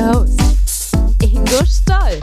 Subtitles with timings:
[0.00, 2.20] Your host, Ingo Stoll.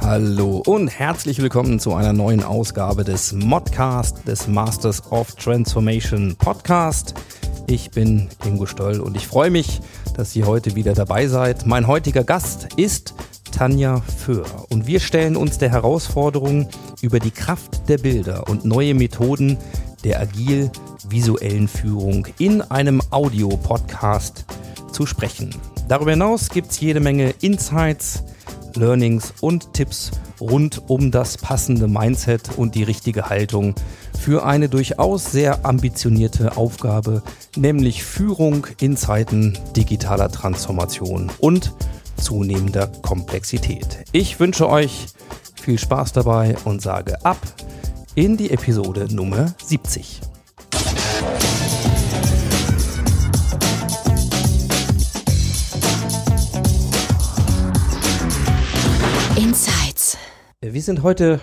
[0.00, 7.14] Hallo und herzlich willkommen zu einer neuen Ausgabe des Modcast, des Masters of Transformation Podcast.
[7.66, 9.80] Ich bin Ingo Stoll und ich freue mich,
[10.16, 11.66] dass ihr heute wieder dabei seid.
[11.66, 13.14] Mein heutiger Gast ist
[13.52, 16.68] Tanja Föhr und wir stellen uns der Herausforderung,
[17.00, 19.58] über die Kraft der Bilder und neue Methoden
[20.04, 24.44] der agil-visuellen Führung in einem Audio-Podcast
[24.92, 25.50] zu sprechen.
[25.92, 28.22] Darüber hinaus gibt es jede Menge Insights,
[28.76, 33.74] Learnings und Tipps rund um das passende Mindset und die richtige Haltung
[34.18, 37.22] für eine durchaus sehr ambitionierte Aufgabe,
[37.56, 41.74] nämlich Führung in Zeiten digitaler Transformation und
[42.16, 44.06] zunehmender Komplexität.
[44.12, 45.08] Ich wünsche euch
[45.60, 47.36] viel Spaß dabei und sage ab
[48.14, 50.22] in die Episode Nummer 70.
[60.82, 61.40] Wir sind heute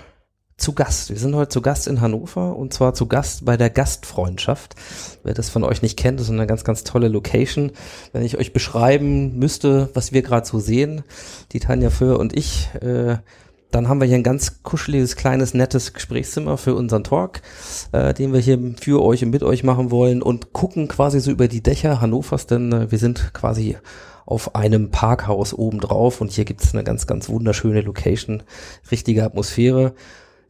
[0.58, 1.12] zu Gast.
[1.12, 4.76] Wir sind heute zu Gast in Hannover und zwar zu Gast bei der Gastfreundschaft.
[5.24, 7.72] Wer das von euch nicht kennt, ist eine ganz, ganz tolle Location.
[8.12, 11.04] Wenn ich euch beschreiben müsste, was wir gerade so sehen,
[11.54, 13.20] die Tanja Föhr und ich, äh,
[13.72, 17.40] dann haben wir hier ein ganz kuscheliges, kleines, nettes Gesprächszimmer für unseren Talk,
[17.94, 21.32] äh, den wir hier für euch und mit euch machen wollen und gucken quasi so
[21.32, 23.78] über die Dächer Hannovers, denn äh, wir sind quasi
[24.30, 28.44] auf einem Parkhaus oben drauf und hier gibt es eine ganz, ganz wunderschöne Location,
[28.92, 29.96] richtige Atmosphäre.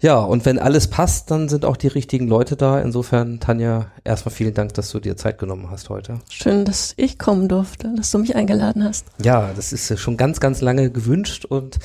[0.02, 2.80] Ja, und wenn alles passt, dann sind auch die richtigen Leute da.
[2.80, 6.20] Insofern, Tanja, erstmal vielen Dank, dass du dir Zeit genommen hast heute.
[6.30, 9.06] Schön, dass ich kommen durfte, dass du mich eingeladen hast.
[9.24, 11.80] Ja, das ist schon ganz, ganz lange gewünscht und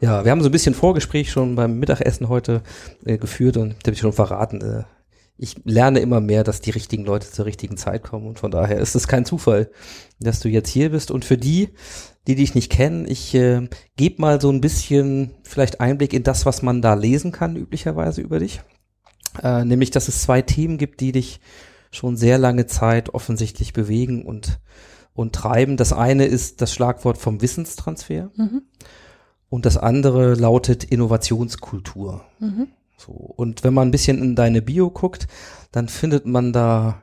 [0.00, 2.62] ja, wir haben so ein bisschen Vorgespräch schon beim Mittagessen heute
[3.04, 4.82] äh, geführt und habe ich schon verraten, äh,
[5.38, 8.78] ich lerne immer mehr, dass die richtigen Leute zur richtigen Zeit kommen und von daher
[8.78, 9.70] ist es kein Zufall,
[10.20, 11.70] dass du jetzt hier bist und für die,
[12.26, 16.44] die dich nicht kennen, ich äh, gebe mal so ein bisschen vielleicht Einblick in das,
[16.44, 18.60] was man da lesen kann üblicherweise über dich,
[19.42, 21.40] äh, nämlich, dass es zwei Themen gibt, die dich
[21.90, 24.60] schon sehr lange Zeit offensichtlich bewegen und
[25.14, 25.76] und treiben.
[25.76, 28.62] Das eine ist das Schlagwort vom Wissenstransfer Mhm.
[29.48, 32.24] und das andere lautet Innovationskultur.
[32.38, 32.68] Mhm.
[32.98, 33.12] So.
[33.12, 35.26] Und wenn man ein bisschen in deine Bio guckt,
[35.72, 37.02] dann findet man da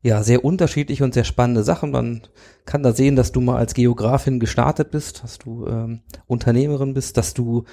[0.00, 1.90] ja sehr unterschiedliche und sehr spannende Sachen.
[1.90, 2.22] Man
[2.64, 7.16] kann da sehen, dass du mal als Geografin gestartet bist, dass du ähm, Unternehmerin bist,
[7.16, 7.64] dass du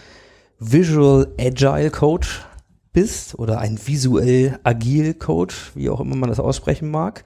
[0.58, 2.46] Visual Agile Coach
[2.94, 7.24] bist oder ein visuell agil Coach, wie auch immer man das aussprechen mag.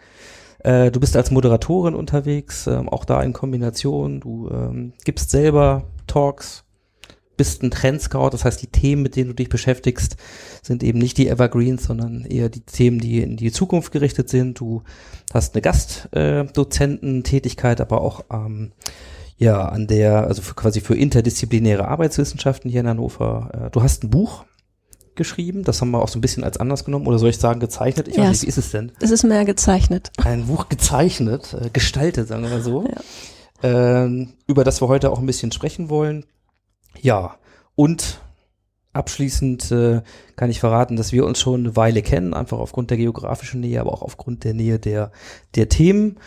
[0.60, 4.20] Äh, du bist als Moderatorin unterwegs, ähm, auch da in Kombination.
[4.20, 6.65] Du ähm, gibst selber Talks,
[7.38, 10.18] bist ein Trendscout, das heißt, die Themen, mit denen du dich beschäftigst,
[10.62, 14.60] sind eben nicht die Evergreens, sondern eher die Themen, die in die Zukunft gerichtet sind.
[14.60, 14.84] Du
[15.34, 18.72] hast eine Gastdozententätigkeit, aber auch ähm,
[19.38, 23.68] ja an der, also für, quasi für interdisziplinäre Arbeitswissenschaften hier in Hannover.
[23.68, 24.46] Äh, du hast ein Buch
[25.16, 27.60] geschrieben, das haben wir auch so ein bisschen als anders genommen, oder soll ich sagen
[27.60, 28.08] gezeichnet?
[28.08, 28.92] Ich Ja, weiß nicht, wie ist es denn?
[29.02, 30.12] Es ist mehr gezeichnet.
[30.18, 32.86] Ein Buch gezeichnet, äh, gestaltet, sagen wir mal so,
[33.64, 36.26] ähm, über das wir heute auch ein bisschen sprechen wollen.
[37.02, 37.38] Ja,
[37.76, 38.22] und
[38.96, 40.02] abschließend äh,
[40.36, 43.82] kann ich verraten, dass wir uns schon eine Weile kennen, einfach aufgrund der geografischen Nähe,
[43.82, 45.12] aber auch aufgrund der Nähe der,
[45.56, 46.18] der Themen.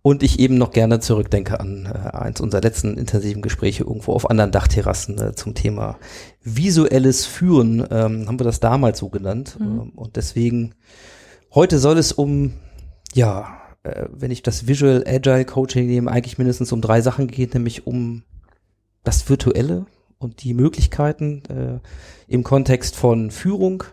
[0.00, 4.30] Und ich eben noch gerne zurückdenke an äh, eins unserer letzten intensiven Gespräche irgendwo auf
[4.30, 5.98] anderen Dachterrassen äh, zum Thema
[6.42, 9.58] visuelles Führen, ähm, haben wir das damals so genannt.
[9.60, 10.74] Ähm, und deswegen,
[11.52, 12.52] heute soll es um,
[13.12, 17.54] ja, äh, wenn ich das Visual Agile Coaching nehme, eigentlich mindestens um drei Sachen geht,
[17.54, 18.22] nämlich um
[19.02, 19.86] das Virtuelle
[20.18, 23.84] und die Möglichkeiten äh, im Kontext von Führung,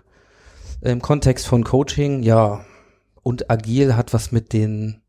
[0.82, 2.66] im Kontext von Coaching, ja,
[3.24, 5.02] und agil hat was mit den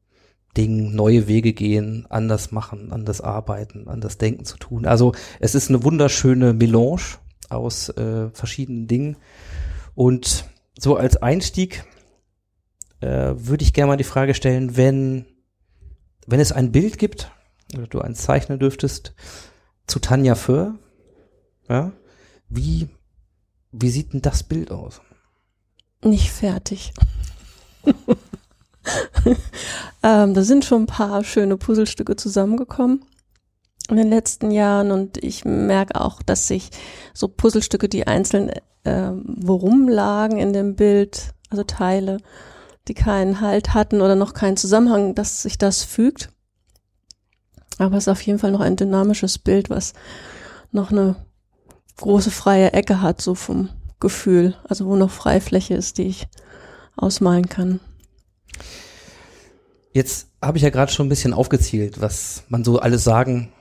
[0.57, 4.87] Dingen, neue Wege gehen, anders machen, anders arbeiten, anders denken zu tun.
[4.87, 7.19] Also es ist eine wunderschöne Melange
[7.51, 9.17] aus äh, verschiedenen Dingen.
[9.95, 10.49] Und
[10.79, 11.85] so als Einstieg
[13.01, 15.27] äh, würde ich gerne mal die Frage stellen, wenn,
[16.27, 17.31] wenn es ein Bild gibt,
[17.75, 19.15] oder du eins zeichnen dürftest,
[19.87, 20.79] zu Tanja Föhr,
[21.69, 21.93] ja,
[22.49, 22.89] wie,
[23.73, 25.01] wie sieht denn das Bild aus?
[26.03, 26.93] Nicht fertig.
[30.03, 33.05] ähm, da sind schon ein paar schöne Puzzlestücke zusammengekommen
[33.89, 36.71] in den letzten Jahren und ich merke auch, dass sich
[37.15, 38.51] so Puzzlestücke, die einzeln
[38.87, 42.19] äh, worum lagen in dem Bild, also Teile,
[42.89, 46.31] die keinen Halt hatten oder noch keinen Zusammenhang, dass sich das fügt.
[47.79, 49.93] Aber es ist auf jeden Fall noch ein dynamisches Bild, was
[50.71, 51.17] noch eine
[51.97, 53.71] große freie Ecke hat, so vom
[54.01, 56.29] Gefühl, also wo noch Freifläche ist, die ich
[56.97, 57.81] ausmalen kann.
[59.93, 63.53] Jetzt habe ich ja gerade schon ein bisschen aufgezählt, was man so alles sagen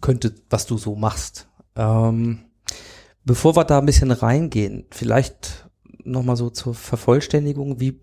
[0.00, 1.48] könnte, was du so machst.
[1.76, 2.46] Ähm,
[3.24, 5.68] bevor wir da ein bisschen reingehen, vielleicht
[6.02, 8.00] nochmal so zur Vervollständigung, wie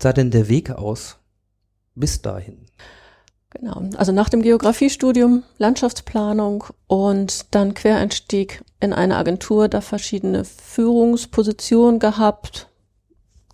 [0.00, 1.18] sah denn der Weg aus
[1.94, 2.66] bis dahin?
[3.54, 12.00] Genau, also nach dem Geografiestudium Landschaftsplanung und dann Quereinstieg in eine Agentur, da verschiedene Führungspositionen
[12.00, 12.68] gehabt,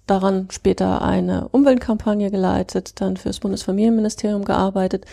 [0.07, 5.05] daran später eine Umweltkampagne geleitet, dann fürs Bundesfamilienministerium gearbeitet.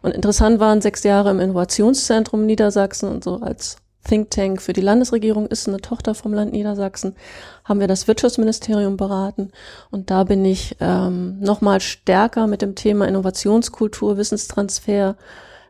[0.00, 4.80] Und interessant waren sechs Jahre im Innovationszentrum Niedersachsen und so als Think Tank für die
[4.80, 7.14] Landesregierung ist eine Tochter vom Land Niedersachsen,
[7.64, 9.50] haben wir das Wirtschaftsministerium beraten.
[9.90, 15.16] Und da bin ich ähm, nochmal stärker mit dem Thema Innovationskultur, Wissenstransfer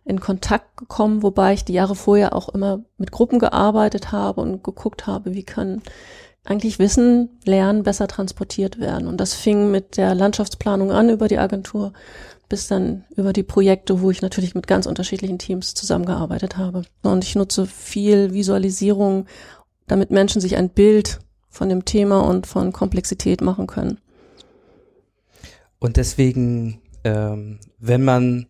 [0.05, 4.65] in Kontakt gekommen, wobei ich die Jahre vorher auch immer mit Gruppen gearbeitet habe und
[4.65, 5.82] geguckt habe, wie kann
[6.44, 9.06] eigentlich Wissen, Lernen besser transportiert werden.
[9.06, 11.93] Und das fing mit der Landschaftsplanung an über die Agentur
[12.50, 16.82] bis dann über die Projekte, wo ich natürlich mit ganz unterschiedlichen Teams zusammengearbeitet habe.
[17.02, 19.26] Und ich nutze viel Visualisierung,
[19.87, 23.99] damit Menschen sich ein Bild von dem Thema und von Komplexität machen können.
[25.79, 28.47] Und deswegen, ähm, wenn man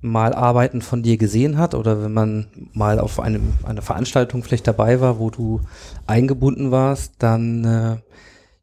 [0.00, 4.68] mal Arbeiten von dir gesehen hat oder wenn man mal auf einem, einer Veranstaltung vielleicht
[4.68, 5.60] dabei war, wo du
[6.06, 7.96] eingebunden warst, dann äh,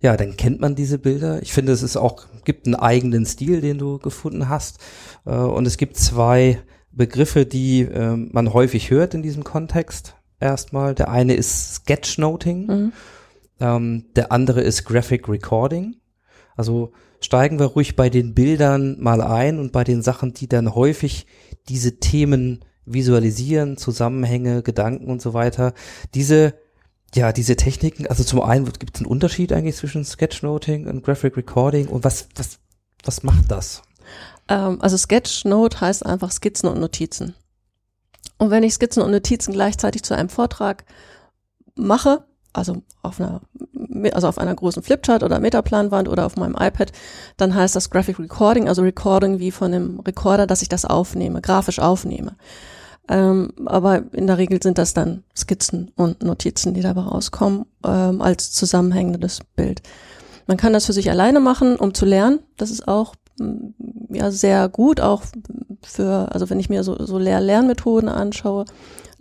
[0.02, 1.42] ja, dann kennt man diese Bilder.
[1.42, 4.80] Ich finde, es ist auch, gibt einen eigenen Stil, den du gefunden hast.
[5.26, 6.62] Äh, und es gibt zwei
[6.92, 10.16] Begriffe, die äh, man häufig hört in diesem Kontext.
[10.40, 12.94] Erstmal, der eine ist Sketchnoting, mhm.
[13.60, 15.98] ähm, der andere ist Graphic Recording.
[16.56, 20.76] Also steigen wir ruhig bei den Bildern mal ein und bei den Sachen, die dann
[20.76, 21.26] häufig
[21.68, 25.74] diese Themen visualisieren, Zusammenhänge, Gedanken und so weiter.
[26.16, 26.54] Diese
[27.16, 31.36] ja, diese Techniken, also zum einen gibt es einen Unterschied eigentlich zwischen Sketchnoting und Graphic
[31.38, 32.60] Recording und was, was,
[33.04, 33.82] was macht das?
[34.48, 37.36] Ähm, also Sketchnote heißt einfach Skizzen und Notizen.
[38.38, 40.86] Und wenn ich Skizzen und Notizen gleichzeitig zu einem Vortrag
[41.76, 42.24] mache,
[42.54, 43.42] also auf einer,
[44.14, 46.92] also auf einer großen Flipchart oder Metaplanwand oder auf meinem iPad,
[47.38, 51.42] dann heißt das Graphic Recording, also Recording wie von einem Recorder, dass ich das aufnehme,
[51.42, 52.36] grafisch aufnehme.
[53.10, 58.22] Ähm, aber in der Regel sind das dann Skizzen und Notizen, die dabei rauskommen, ähm,
[58.22, 59.82] als zusammenhängendes Bild.
[60.46, 62.40] Man kann das für sich alleine machen, um zu lernen.
[62.58, 65.24] Das ist auch mm, ja sehr gut, auch
[65.82, 68.66] für, also wenn ich mir so, so Lehr-Lernmethoden anschaue,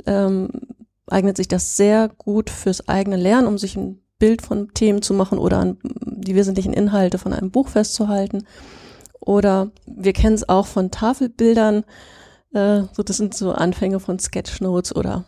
[0.05, 0.51] ähm,
[1.07, 5.15] eignet sich das sehr gut fürs eigene Lernen, um sich ein Bild von Themen zu
[5.15, 8.45] machen oder an die wesentlichen Inhalte von einem Buch festzuhalten.
[9.21, 11.85] Oder wir kennen es auch von Tafelbildern,
[12.53, 15.25] äh, so, das sind so Anfänge von Sketchnotes oder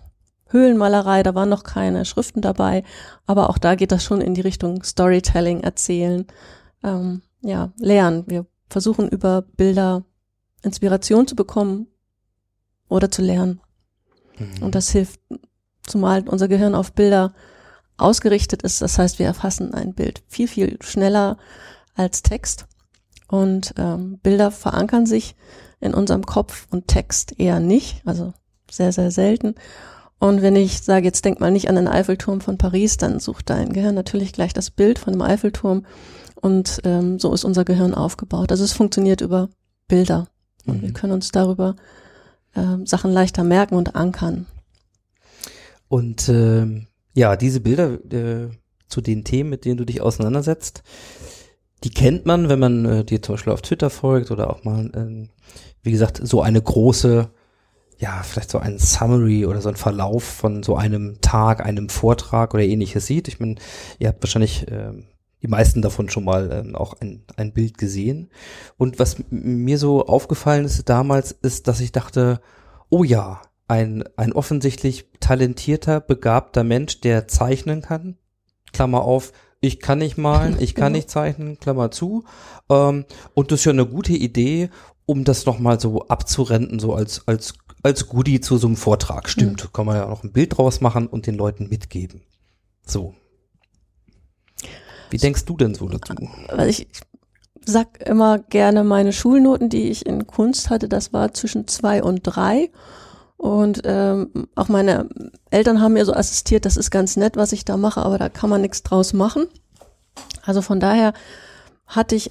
[0.49, 2.82] Höhlenmalerei, da waren noch keine Schriften dabei,
[3.26, 6.26] aber auch da geht das schon in die Richtung Storytelling, erzählen,
[6.82, 8.25] ähm, ja, lernen.
[8.26, 10.04] Wir versuchen über Bilder
[10.62, 11.87] Inspiration zu bekommen
[12.88, 13.61] oder zu lernen.
[14.38, 14.62] Mhm.
[14.62, 15.21] Und das hilft,
[15.83, 17.33] zumal unser Gehirn auf Bilder
[17.97, 18.83] ausgerichtet ist.
[18.83, 21.38] Das heißt, wir erfassen ein Bild viel, viel schneller
[21.95, 22.66] als Text.
[23.28, 25.37] Und ähm, Bilder verankern sich
[25.80, 28.32] in unserem Kopf und Text eher nicht, also
[28.70, 29.54] sehr, sehr selten.
[30.18, 33.49] Und wenn ich sage, jetzt denk mal nicht an den Eiffelturm von Paris, dann sucht
[33.49, 35.87] dein Gehirn natürlich gleich das Bild von dem Eiffelturm.
[36.34, 38.50] Und ähm, so ist unser Gehirn aufgebaut.
[38.50, 39.49] Also es funktioniert über
[39.88, 40.28] Bilder.
[40.66, 40.82] Und mhm.
[40.82, 41.75] wir können uns darüber
[42.54, 44.46] ähm, Sachen leichter merken und ankern.
[45.88, 48.50] Und ähm, ja, diese Bilder äh,
[48.88, 50.82] zu den Themen, mit denen du dich auseinandersetzt,
[51.82, 54.90] die kennt man, wenn man äh, dir zum Beispiel auf Twitter folgt oder auch mal
[54.94, 55.28] äh,
[55.82, 57.30] wie gesagt, so eine große,
[57.99, 62.54] ja, vielleicht so ein Summary oder so ein Verlauf von so einem Tag, einem Vortrag
[62.54, 63.28] oder ähnliches sieht.
[63.28, 63.56] Ich meine,
[63.99, 64.92] ihr habt wahrscheinlich äh,
[65.42, 68.30] die meisten davon schon mal äh, auch ein, ein Bild gesehen.
[68.76, 72.40] Und was mir so aufgefallen ist damals, ist, dass ich dachte,
[72.88, 78.16] oh ja, ein, ein offensichtlich talentierter, begabter Mensch, der zeichnen kann,
[78.72, 82.25] Klammer auf, ich kann nicht malen, ich kann nicht zeichnen, Klammer zu.
[82.68, 84.70] Ähm, und das ist ja eine gute Idee,
[85.11, 89.29] um das nochmal so abzurenten, so als, als, als Goodie zu so einem Vortrag.
[89.29, 89.73] Stimmt, mhm.
[89.73, 92.23] kann man ja noch ein Bild draus machen und den Leuten mitgeben.
[92.87, 93.14] So.
[95.11, 96.14] Wie denkst du denn so dazu?
[96.55, 96.87] Weil ich
[97.67, 102.21] sag immer gerne meine Schulnoten, die ich in Kunst hatte, das war zwischen zwei und
[102.23, 102.71] drei.
[103.37, 105.09] Und ähm, auch meine
[105.50, 108.29] Eltern haben mir so assistiert, das ist ganz nett, was ich da mache, aber da
[108.29, 109.49] kann man nichts draus machen.
[110.43, 111.14] Also von daher
[111.88, 112.31] hatte ich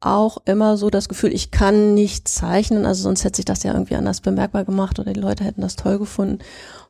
[0.00, 3.72] auch immer so das Gefühl, ich kann nicht zeichnen, also sonst hätte sich das ja
[3.72, 6.38] irgendwie anders bemerkbar gemacht oder die Leute hätten das toll gefunden.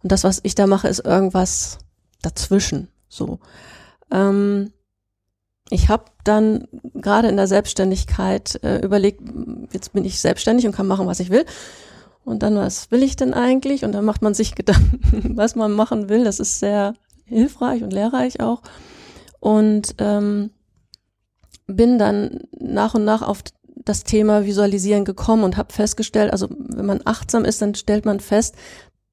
[0.02, 1.78] Und das, was ich da mache, ist irgendwas
[2.22, 2.88] dazwischen.
[3.08, 3.38] So.
[4.10, 4.72] Ähm,
[5.70, 9.22] ich habe dann gerade in der Selbstständigkeit äh, überlegt,
[9.72, 11.44] jetzt bin ich selbstständig und kann machen, was ich will.
[12.24, 13.84] Und dann, was will ich denn eigentlich?
[13.84, 16.24] Und dann macht man sich Gedanken, was man machen will.
[16.24, 18.62] Das ist sehr hilfreich und lehrreich auch.
[19.40, 20.50] Und ähm,
[21.68, 23.42] bin dann nach und nach auf
[23.84, 28.20] das Thema Visualisieren gekommen und habe festgestellt, also wenn man achtsam ist, dann stellt man
[28.20, 28.56] fest,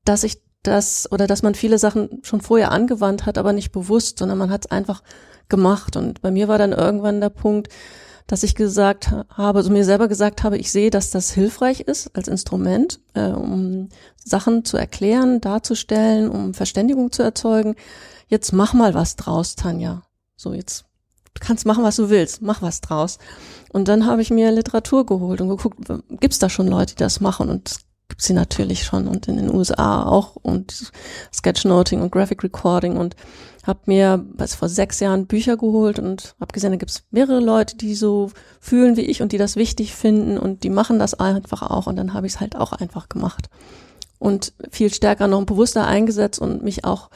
[0.05, 4.19] dass ich das oder dass man viele Sachen schon vorher angewandt hat, aber nicht bewusst,
[4.19, 5.03] sondern man hat es einfach
[5.49, 5.95] gemacht.
[5.95, 7.69] Und bei mir war dann irgendwann der Punkt,
[8.27, 12.15] dass ich gesagt habe, also mir selber gesagt habe, ich sehe, dass das hilfreich ist
[12.15, 17.75] als Instrument, äh, um Sachen zu erklären, darzustellen, um Verständigung zu erzeugen.
[18.27, 20.01] Jetzt mach mal was draus, Tanja.
[20.35, 20.84] So, jetzt
[21.35, 23.19] du kannst machen, was du willst, mach was draus.
[23.71, 25.77] Und dann habe ich mir Literatur geholt und geguckt,
[26.19, 27.49] gibt's da schon Leute, die das machen?
[27.49, 30.91] Und es gibt sie natürlich schon und in den USA auch und
[31.33, 33.15] Sketchnoting und Graphic Recording und
[33.65, 37.75] habe mir was vor sechs Jahren Bücher geholt und habe gesehen, da gibt's mehrere Leute,
[37.75, 41.63] die so fühlen wie ich und die das wichtig finden und die machen das einfach
[41.63, 43.49] auch und dann habe ich es halt auch einfach gemacht
[44.19, 47.09] und viel stärker noch bewusster eingesetzt und mich auch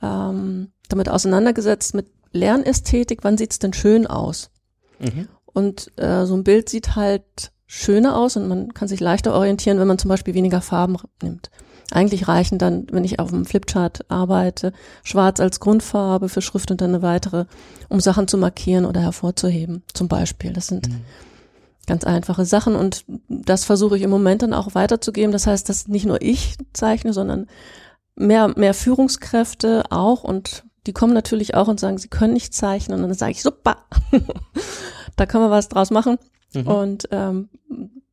[0.00, 4.50] ähm, damit auseinandergesetzt mit Lernästhetik, wann sieht's denn schön aus?
[4.98, 5.28] Mhm.
[5.46, 9.78] Und äh, so ein Bild sieht halt schöner aus und man kann sich leichter orientieren,
[9.78, 11.50] wenn man zum Beispiel weniger Farben nimmt.
[11.90, 16.80] Eigentlich reichen dann, wenn ich auf dem Flipchart arbeite, schwarz als Grundfarbe für Schrift und
[16.80, 17.46] dann eine weitere,
[17.88, 20.52] um Sachen zu markieren oder hervorzuheben, zum Beispiel.
[20.52, 21.00] Das sind Mhm.
[21.86, 25.32] ganz einfache Sachen und das versuche ich im Moment dann auch weiterzugeben.
[25.32, 27.46] Das heißt, dass nicht nur ich zeichne, sondern
[28.16, 33.02] mehr, mehr Führungskräfte auch und die kommen natürlich auch und sagen, sie können nicht zeichnen
[33.02, 33.84] und dann sage ich, super,
[35.16, 36.16] da können wir was draus machen.
[36.54, 36.66] Mhm.
[36.66, 37.50] Und ähm,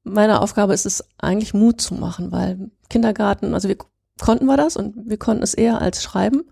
[0.03, 3.77] meine Aufgabe ist es eigentlich Mut zu machen, weil Kindergarten, also wir
[4.19, 6.43] konnten wir das und wir konnten es eher als schreiben.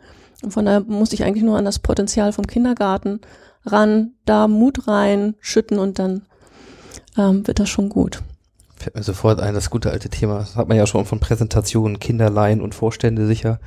[0.41, 3.19] Und von daher musste ich eigentlich nur an das Potenzial vom Kindergarten
[3.65, 6.25] ran, da Mut rein, schütten und dann
[7.17, 8.21] ähm, wird das schon gut.
[8.83, 10.39] Fällt mir sofort ein, das gute alte Thema.
[10.39, 13.61] Das hat man ja schon von Präsentationen, Kinderleihen und Vorstände sicher.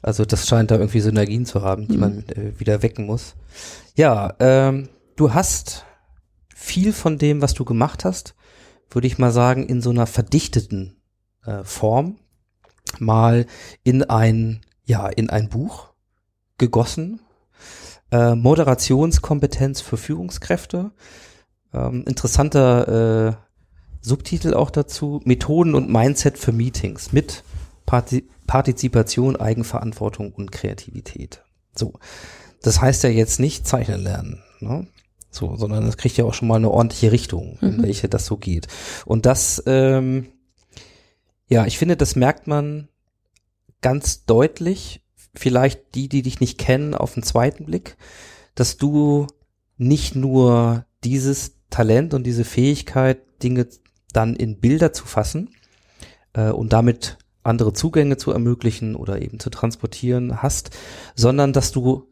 [0.00, 2.00] Also das scheint da irgendwie Synergien zu haben, die Mhm.
[2.00, 3.34] man äh, wieder wecken muss.
[3.96, 5.84] Ja, ähm, du hast
[6.54, 8.34] viel von dem, was du gemacht hast,
[8.90, 10.96] würde ich mal sagen, in so einer verdichteten
[11.44, 12.16] äh, Form
[12.98, 13.44] mal
[13.82, 15.88] in ein, ja, in ein Buch
[16.56, 17.20] gegossen.
[18.10, 20.92] Äh, Moderationskompetenz für Führungskräfte.
[21.74, 23.45] Ähm, interessanter äh,
[24.06, 27.42] Subtitel auch dazu, Methoden und Mindset für Meetings mit
[27.86, 31.42] Parti Partizipation, Eigenverantwortung und Kreativität.
[31.74, 31.94] So.
[32.62, 34.86] Das heißt ja jetzt nicht zeichnen lernen, ne?
[35.32, 37.82] So, sondern es kriegt ja auch schon mal eine ordentliche Richtung, in Mhm.
[37.82, 38.68] welche das so geht.
[39.04, 40.28] Und das, ähm,
[41.48, 42.88] ja, ich finde, das merkt man
[43.82, 45.02] ganz deutlich,
[45.34, 47.96] vielleicht die, die dich nicht kennen, auf den zweiten Blick,
[48.54, 49.26] dass du
[49.76, 53.66] nicht nur dieses Talent und diese Fähigkeit, Dinge
[54.16, 55.50] dann in Bilder zu fassen
[56.32, 60.70] äh, und damit andere Zugänge zu ermöglichen oder eben zu transportieren hast,
[61.14, 62.08] sondern dass du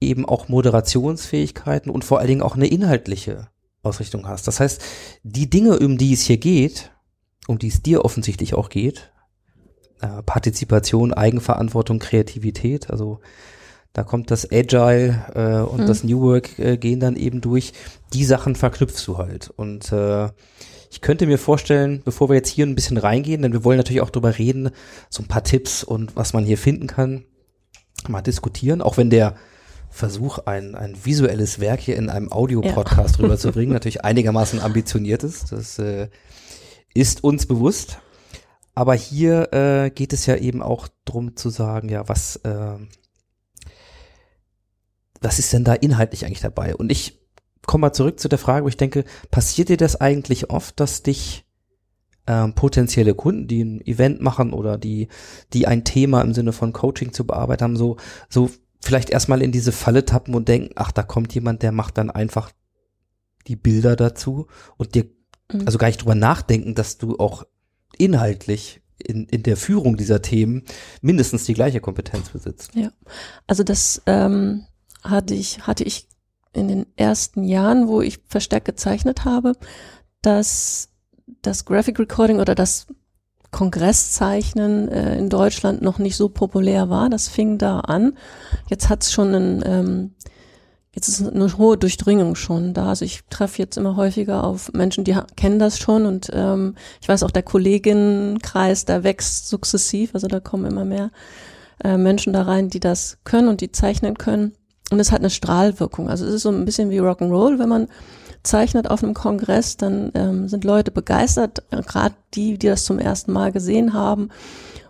[0.00, 3.48] eben auch Moderationsfähigkeiten und vor allen Dingen auch eine inhaltliche
[3.82, 4.48] Ausrichtung hast.
[4.48, 4.80] Das heißt,
[5.22, 6.90] die Dinge, um die es hier geht,
[7.46, 9.12] um die es dir offensichtlich auch geht,
[10.00, 13.20] äh, Partizipation, Eigenverantwortung, Kreativität, also
[13.92, 15.86] da kommt das Agile äh, und Mhm.
[15.86, 17.72] das New Work äh, gehen dann eben durch.
[18.14, 19.50] Die Sachen verknüpfst du halt.
[19.50, 20.30] Und äh,
[20.92, 24.02] ich könnte mir vorstellen, bevor wir jetzt hier ein bisschen reingehen, denn wir wollen natürlich
[24.02, 24.68] auch drüber reden,
[25.08, 27.24] so ein paar Tipps und was man hier finden kann,
[28.08, 29.34] mal diskutieren, auch wenn der
[29.88, 35.50] Versuch, ein, ein visuelles Werk hier in einem Audio-Podcast rüberzubringen, natürlich einigermaßen ambitioniert ist.
[35.50, 36.08] Das äh,
[36.92, 37.98] ist uns bewusst.
[38.74, 42.76] Aber hier äh, geht es ja eben auch drum zu sagen, ja, was, äh,
[45.22, 46.76] was ist denn da inhaltlich eigentlich dabei?
[46.76, 47.21] Und ich
[47.66, 51.02] komme mal zurück zu der Frage, wo ich denke, passiert dir das eigentlich oft, dass
[51.02, 51.44] dich
[52.26, 55.08] ähm, potenzielle Kunden, die ein Event machen oder die,
[55.52, 57.96] die ein Thema im Sinne von Coaching zu bearbeiten haben, so,
[58.28, 58.50] so
[58.80, 62.10] vielleicht erstmal in diese Falle tappen und denken, ach, da kommt jemand, der macht dann
[62.10, 62.50] einfach
[63.48, 65.06] die Bilder dazu und dir
[65.52, 65.66] Mhm.
[65.66, 67.44] also gar nicht drüber nachdenken, dass du auch
[67.98, 70.62] inhaltlich in, in der Führung dieser Themen
[71.00, 72.74] mindestens die gleiche Kompetenz besitzt.
[73.46, 74.64] Also das ähm,
[75.02, 76.08] hatte ich, hatte ich
[76.52, 79.54] in den ersten Jahren, wo ich verstärkt gezeichnet habe,
[80.20, 80.88] dass
[81.42, 82.86] das Graphic Recording oder das
[83.52, 87.10] Kongresszeichnen äh, in Deutschland noch nicht so populär war.
[87.10, 88.16] Das fing da an.
[88.68, 90.14] Jetzt hat es schon einen, ähm,
[90.94, 92.88] jetzt ist eine hohe Durchdringung schon da.
[92.88, 97.08] Also ich treffe jetzt immer häufiger auf Menschen, die kennen das schon und ähm, ich
[97.08, 101.10] weiß auch, der Kolleginnenkreis, der wächst sukzessiv, also da kommen immer mehr
[101.84, 104.54] äh, Menschen da rein, die das können und die zeichnen können.
[104.92, 106.10] Und es hat eine Strahlwirkung.
[106.10, 107.88] Also es ist so ein bisschen wie Rock'n'Roll, wenn man
[108.42, 112.98] zeichnet auf einem Kongress, dann ähm, sind Leute begeistert, äh, gerade die, die das zum
[112.98, 114.28] ersten Mal gesehen haben.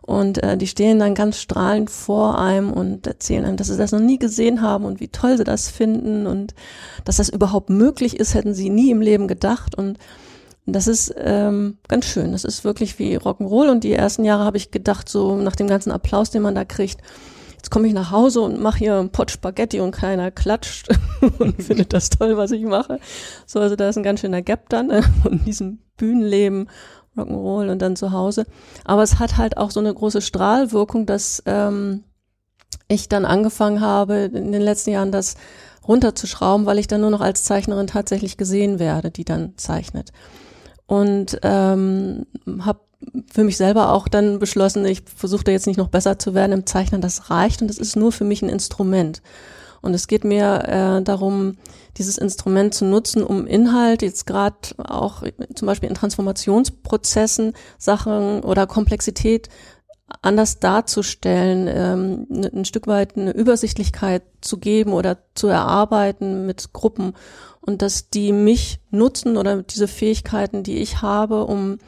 [0.00, 3.92] Und äh, die stehen dann ganz strahlend vor einem und erzählen einem, dass sie das
[3.92, 6.52] noch nie gesehen haben und wie toll sie das finden und
[7.04, 9.76] dass das überhaupt möglich ist, hätten sie nie im Leben gedacht.
[9.76, 9.98] Und
[10.66, 12.32] das ist ähm, ganz schön.
[12.32, 13.70] Das ist wirklich wie Rock'n'Roll.
[13.70, 16.64] Und die ersten Jahre habe ich gedacht, so nach dem ganzen Applaus, den man da
[16.64, 17.00] kriegt,
[17.72, 20.88] komme ich nach Hause und mache hier einen Pot Spaghetti und keiner klatscht
[21.38, 23.00] und findet das toll, was ich mache.
[23.46, 25.02] So, also da ist ein ganz schöner Gap dann ne?
[25.24, 26.68] und diesem Bühnenleben,
[27.16, 28.46] Rock'n'Roll und dann zu Hause.
[28.84, 32.04] Aber es hat halt auch so eine große Strahlwirkung, dass ähm,
[32.88, 35.36] ich dann angefangen habe, in den letzten Jahren das
[35.88, 40.12] runterzuschrauben, weil ich dann nur noch als Zeichnerin tatsächlich gesehen werde, die dann zeichnet.
[40.86, 42.26] Und ähm,
[42.60, 42.80] habe
[43.32, 46.52] für mich selber auch dann beschlossen, ich versuche da jetzt nicht noch besser zu werden
[46.52, 49.22] im Zeichnen, das reicht und das ist nur für mich ein Instrument.
[49.80, 51.56] Und es geht mir äh, darum,
[51.98, 58.66] dieses Instrument zu nutzen, um Inhalt jetzt gerade auch zum Beispiel in Transformationsprozessen Sachen oder
[58.66, 59.48] Komplexität
[60.20, 67.14] anders darzustellen, ähm, ein Stück weit eine Übersichtlichkeit zu geben oder zu erarbeiten mit Gruppen
[67.60, 71.78] und dass die mich nutzen oder diese Fähigkeiten, die ich habe, um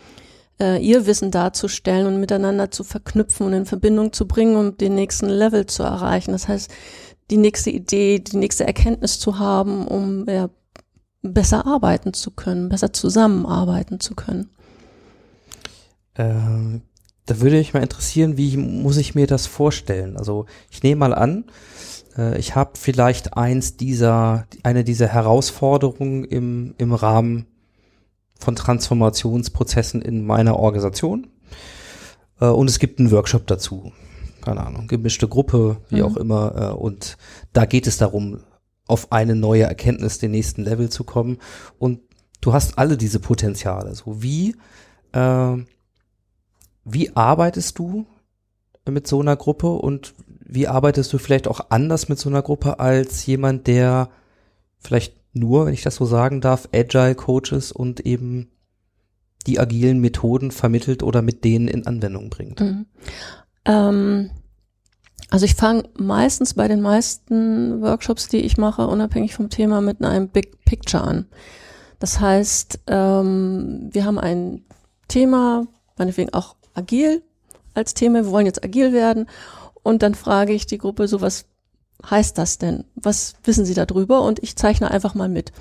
[0.61, 4.95] äh, ihr Wissen darzustellen und miteinander zu verknüpfen und in Verbindung zu bringen, um den
[4.95, 6.33] nächsten Level zu erreichen.
[6.33, 6.71] Das heißt,
[7.31, 10.51] die nächste Idee, die nächste Erkenntnis zu haben, um ja,
[11.23, 14.51] besser arbeiten zu können, besser zusammenarbeiten zu können.
[16.17, 16.83] Ähm,
[17.27, 20.17] da würde mich mal interessieren, wie muss ich mir das vorstellen?
[20.17, 21.45] Also ich nehme mal an,
[22.17, 27.47] äh, ich habe vielleicht eins dieser, eine dieser Herausforderungen im, im Rahmen
[28.39, 31.29] von Transformationsprozessen in meiner Organisation.
[32.41, 33.93] Äh, und es gibt einen Workshop dazu.
[34.43, 36.03] Keine Ahnung, gemischte Gruppe, wie mhm.
[36.03, 36.55] auch immer.
[36.57, 37.17] Äh, und
[37.53, 38.41] da geht es darum,
[38.87, 41.39] auf eine neue Erkenntnis, den nächsten Level zu kommen.
[41.79, 42.01] Und
[42.41, 43.95] du hast alle diese Potenziale.
[43.95, 44.57] So wie,
[45.13, 45.57] äh,
[46.85, 48.07] wie arbeitest du
[48.89, 50.15] mit so einer Gruppe und
[50.47, 54.11] wie arbeitest du vielleicht auch anders mit so einer Gruppe als jemand, der
[54.79, 58.51] vielleicht nur, wenn ich das so sagen darf, Agile Coaches und eben
[59.47, 62.61] die agilen Methoden vermittelt oder mit denen in Anwendung bringt?
[62.61, 62.87] Mhm.
[63.67, 64.31] Ähm,
[65.31, 70.03] also ich fange meistens bei den meisten Workshops, die ich mache, unabhängig vom Thema, mit
[70.03, 71.27] einem Big Picture an.
[71.99, 74.65] Das heißt, ähm, wir haben ein
[75.09, 75.67] Thema,
[75.97, 77.23] meinetwegen auch agil
[77.75, 79.27] als Thema, wir wollen jetzt agil werden
[79.83, 81.47] und dann frage ich die Gruppe so, was
[82.09, 82.85] heißt das denn?
[82.95, 84.23] Was wissen Sie darüber?
[84.23, 85.53] Und ich zeichne einfach mal mit.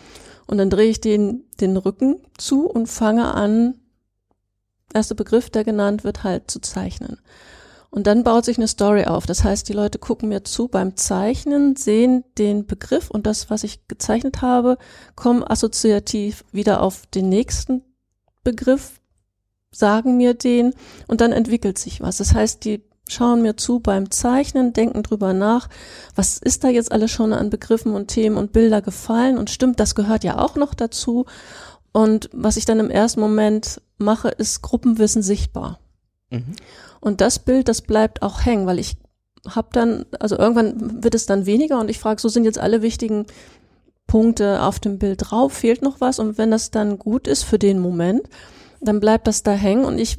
[0.46, 3.76] Und dann drehe ich den, den Rücken zu und fange an,
[4.94, 7.18] erster Begriff, der genannt wird, halt zu zeichnen.
[7.90, 9.28] Und dann baut sich eine Story auf.
[9.28, 13.64] Das heißt, die Leute gucken mir zu beim Zeichnen, sehen den Begriff und das, was
[13.64, 14.80] ich gezeichnet habe,
[15.16, 17.84] kommen assoziativ wieder auf den nächsten
[18.44, 19.00] Begriff,
[19.72, 20.74] sagen mir den
[21.08, 22.18] und dann entwickelt sich was.
[22.18, 25.70] Das heißt, die schauen mir zu beim Zeichnen, denken drüber nach,
[26.16, 29.80] was ist da jetzt alles schon an Begriffen und Themen und Bilder gefallen und stimmt,
[29.80, 31.26] das gehört ja auch noch dazu.
[31.92, 35.80] Und was ich dann im ersten Moment mache, ist Gruppenwissen sichtbar.
[36.32, 36.56] Mhm.
[37.00, 38.98] Und das Bild, das bleibt auch hängen, weil ich
[39.48, 42.82] habe dann, also irgendwann wird es dann weniger und ich frage, so sind jetzt alle
[42.82, 43.26] wichtigen
[44.08, 47.60] Punkte auf dem Bild drauf, fehlt noch was und wenn das dann gut ist für
[47.60, 48.22] den Moment,
[48.82, 50.18] dann bleibt das da hängen und ich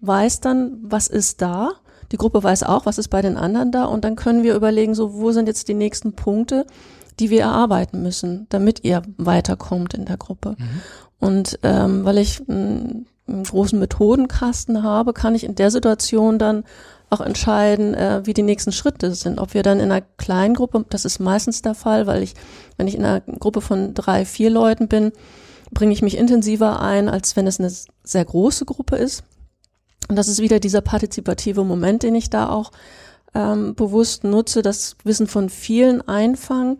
[0.00, 1.72] weiß dann, was ist da
[2.12, 4.94] die Gruppe weiß auch, was ist bei den anderen da und dann können wir überlegen,
[4.94, 6.66] so wo sind jetzt die nächsten Punkte,
[7.20, 10.56] die wir erarbeiten müssen, damit ihr weiterkommt in der Gruppe.
[10.58, 10.80] Mhm.
[11.20, 16.64] Und ähm, weil ich einen, einen großen Methodenkasten habe, kann ich in der Situation dann
[17.10, 19.38] auch entscheiden, äh, wie die nächsten Schritte sind.
[19.38, 22.34] Ob wir dann in einer kleinen Gruppe, das ist meistens der Fall, weil ich,
[22.76, 25.12] wenn ich in einer Gruppe von drei, vier Leuten bin,
[25.70, 29.24] bringe ich mich intensiver ein, als wenn es eine sehr große Gruppe ist.
[30.08, 32.72] Und das ist wieder dieser partizipative Moment, den ich da auch
[33.34, 36.78] ähm, bewusst nutze, das Wissen von vielen einfangen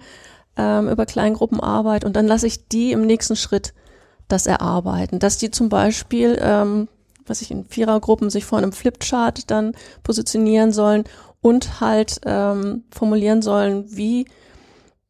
[0.57, 2.05] ähm, über Kleingruppenarbeit.
[2.05, 3.75] Und dann lasse ich die im nächsten Schritt
[4.29, 6.89] das erarbeiten, dass die zum Beispiel, ähm,
[7.27, 11.05] was ich in Vierergruppen sich vor einem Flipchart dann positionieren sollen
[11.41, 14.27] und halt ähm, formulieren sollen, wie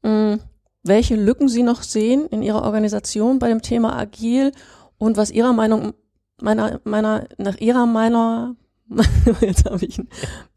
[0.02, 0.38] mh,
[0.82, 4.52] welche Lücken sie noch sehen in ihrer Organisation bei dem Thema Agil
[4.98, 5.94] und was ihrer Meinung,
[6.40, 8.56] meiner, meiner, nach ihrer Meinung,
[9.40, 10.08] jetzt habe ich ein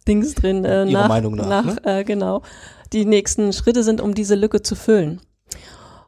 [0.08, 1.78] Dings drin, äh, Ihrer nach, Meinung nach, ne?
[1.84, 2.42] äh, genau,
[2.94, 5.22] die nächsten Schritte sind, um diese Lücke zu füllen.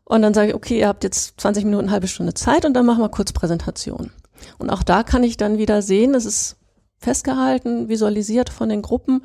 [0.04, 2.74] Und dann sage ich, okay, ihr habt jetzt 20 Minuten, eine halbe Stunde Zeit und
[2.74, 4.12] dann machen wir kurz Präsentation.
[4.58, 6.58] Und auch da kann ich dann wieder sehen, es ist
[6.98, 9.24] festgehalten, visualisiert von den Gruppen.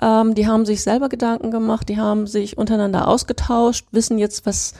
[0.00, 4.74] Ähm, die haben sich selber Gedanken gemacht, die haben sich untereinander ausgetauscht, wissen jetzt, was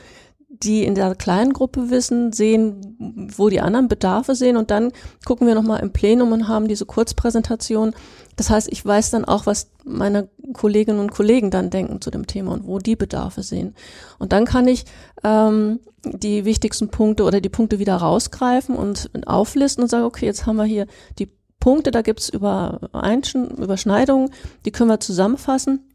[0.62, 4.92] die in der kleinen Gruppe wissen, sehen, wo die anderen Bedarfe sehen und dann
[5.24, 7.94] gucken wir nochmal im Plenum und haben diese Kurzpräsentation.
[8.36, 12.26] Das heißt, ich weiß dann auch, was meine Kolleginnen und Kollegen dann denken zu dem
[12.26, 13.74] Thema und wo die Bedarfe sehen.
[14.18, 14.84] Und dann kann ich
[15.24, 20.46] ähm, die wichtigsten Punkte oder die Punkte wieder rausgreifen und auflisten und sage, okay, jetzt
[20.46, 20.86] haben wir hier
[21.18, 24.30] die Punkte, da gibt's Überschneidungen,
[24.64, 25.88] die können wir zusammenfassen.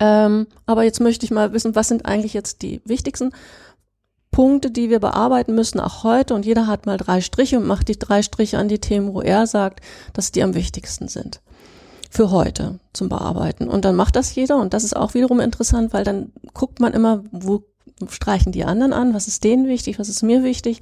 [0.00, 3.30] Ähm, aber jetzt möchte ich mal wissen, was sind eigentlich jetzt die wichtigsten
[4.32, 6.34] Punkte, die wir bearbeiten müssen, auch heute.
[6.34, 9.20] Und jeder hat mal drei Striche und macht die drei Striche an die Themen, wo
[9.20, 9.80] er sagt,
[10.14, 11.40] dass die am wichtigsten sind.
[12.10, 13.68] Für heute zum Bearbeiten.
[13.68, 14.56] Und dann macht das jeder.
[14.56, 17.62] Und das ist auch wiederum interessant, weil dann guckt man immer, wo
[18.08, 20.80] streichen die anderen an, was ist denen wichtig, was ist mir wichtig.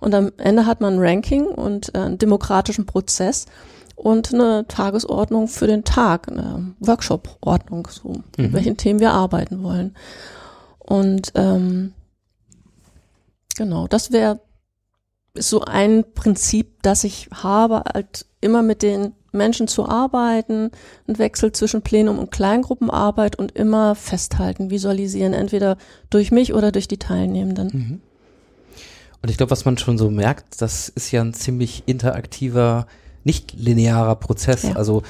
[0.00, 3.46] Und am Ende hat man ein Ranking und äh, einen demokratischen Prozess
[3.94, 8.22] und eine Tagesordnung für den Tag, eine Workshop-Ordnung, so, mhm.
[8.36, 9.94] mit welchen Themen wir arbeiten wollen.
[10.78, 11.92] Und ähm,
[13.56, 14.40] genau, das wäre
[15.34, 20.70] so ein Prinzip, das ich habe, halt immer mit den Menschen zu arbeiten,
[21.06, 25.76] ein Wechsel zwischen Plenum und Kleingruppenarbeit und immer festhalten, visualisieren, entweder
[26.10, 27.70] durch mich oder durch die Teilnehmenden.
[27.72, 28.00] Mhm.
[29.22, 32.86] Und ich glaube, was man schon so merkt, das ist ja ein ziemlich interaktiver,
[33.24, 34.62] nicht linearer Prozess.
[34.62, 34.76] Ja.
[34.76, 35.02] Also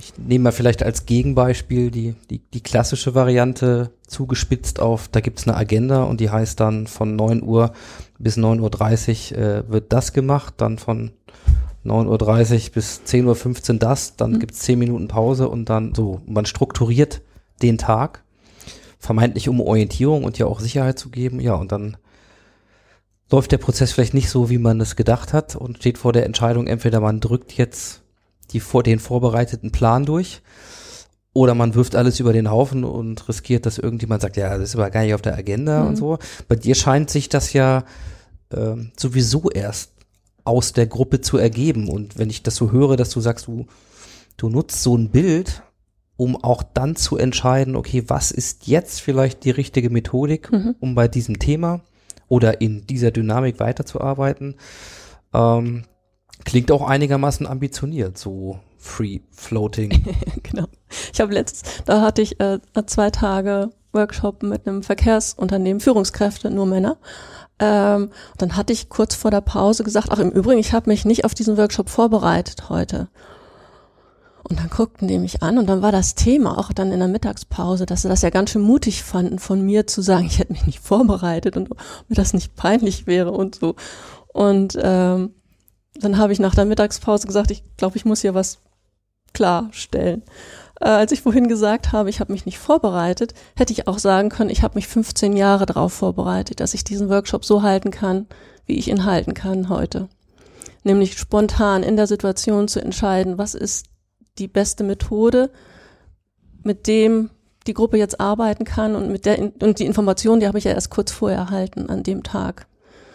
[0.00, 5.46] ich nehme mal vielleicht als Gegenbeispiel die, die, die klassische Variante zugespitzt auf, da gibt's
[5.46, 7.72] eine Agenda und die heißt dann von 9 Uhr
[8.18, 11.12] bis 9.30 Uhr äh, wird das gemacht, dann von
[11.84, 14.38] 9.30 Uhr bis 10.15 Uhr das, dann Mhm.
[14.40, 17.20] gibt's 10 Minuten Pause und dann so, man strukturiert
[17.62, 18.24] den Tag,
[18.98, 21.96] vermeintlich um Orientierung und ja auch Sicherheit zu geben, ja, und dann
[23.30, 26.26] läuft der Prozess vielleicht nicht so, wie man es gedacht hat und steht vor der
[26.26, 27.99] Entscheidung, entweder man drückt jetzt
[28.50, 30.42] die vor den vorbereiteten Plan durch
[31.32, 34.74] oder man wirft alles über den Haufen und riskiert, dass irgendjemand sagt, ja, das ist
[34.76, 35.88] aber gar nicht auf der Agenda Mhm.
[35.88, 36.18] und so.
[36.48, 37.84] Bei dir scheint sich das ja
[38.52, 39.92] ähm, sowieso erst
[40.42, 41.88] aus der Gruppe zu ergeben.
[41.88, 43.66] Und wenn ich das so höre, dass du sagst, du,
[44.36, 45.62] du nutzt so ein Bild,
[46.16, 50.74] um auch dann zu entscheiden, okay, was ist jetzt vielleicht die richtige Methodik, Mhm.
[50.80, 51.82] um bei diesem Thema
[52.26, 54.56] oder in dieser Dynamik weiterzuarbeiten,
[55.32, 55.84] ähm,
[56.44, 59.90] klingt auch einigermaßen ambitioniert, so free floating.
[60.42, 60.66] genau.
[61.12, 66.66] Ich habe letztens, da hatte ich äh, zwei Tage Workshop mit einem Verkehrsunternehmen, Führungskräfte, nur
[66.66, 66.96] Männer.
[67.58, 71.04] Ähm, dann hatte ich kurz vor der Pause gesagt, ach im Übrigen, ich habe mich
[71.04, 73.08] nicht auf diesen Workshop vorbereitet heute.
[74.42, 77.08] Und dann guckten die mich an und dann war das Thema auch dann in der
[77.08, 80.52] Mittagspause, dass sie das ja ganz schön mutig fanden, von mir zu sagen, ich hätte
[80.52, 83.76] mich nicht vorbereitet und mir das nicht peinlich wäre und so.
[84.32, 85.34] Und ähm,
[86.04, 88.58] dann habe ich nach der Mittagspause gesagt, ich glaube, ich muss hier was
[89.32, 90.22] klarstellen.
[90.80, 94.28] Äh, als ich vorhin gesagt habe, ich habe mich nicht vorbereitet, hätte ich auch sagen
[94.28, 98.26] können, ich habe mich 15 Jahre darauf vorbereitet, dass ich diesen Workshop so halten kann,
[98.66, 100.08] wie ich ihn halten kann heute.
[100.82, 103.86] Nämlich spontan in der Situation zu entscheiden, was ist
[104.38, 105.50] die beste Methode,
[106.62, 107.30] mit dem
[107.66, 110.72] die Gruppe jetzt arbeiten kann und mit der und die Information, die habe ich ja
[110.72, 112.66] erst kurz vorher erhalten an dem Tag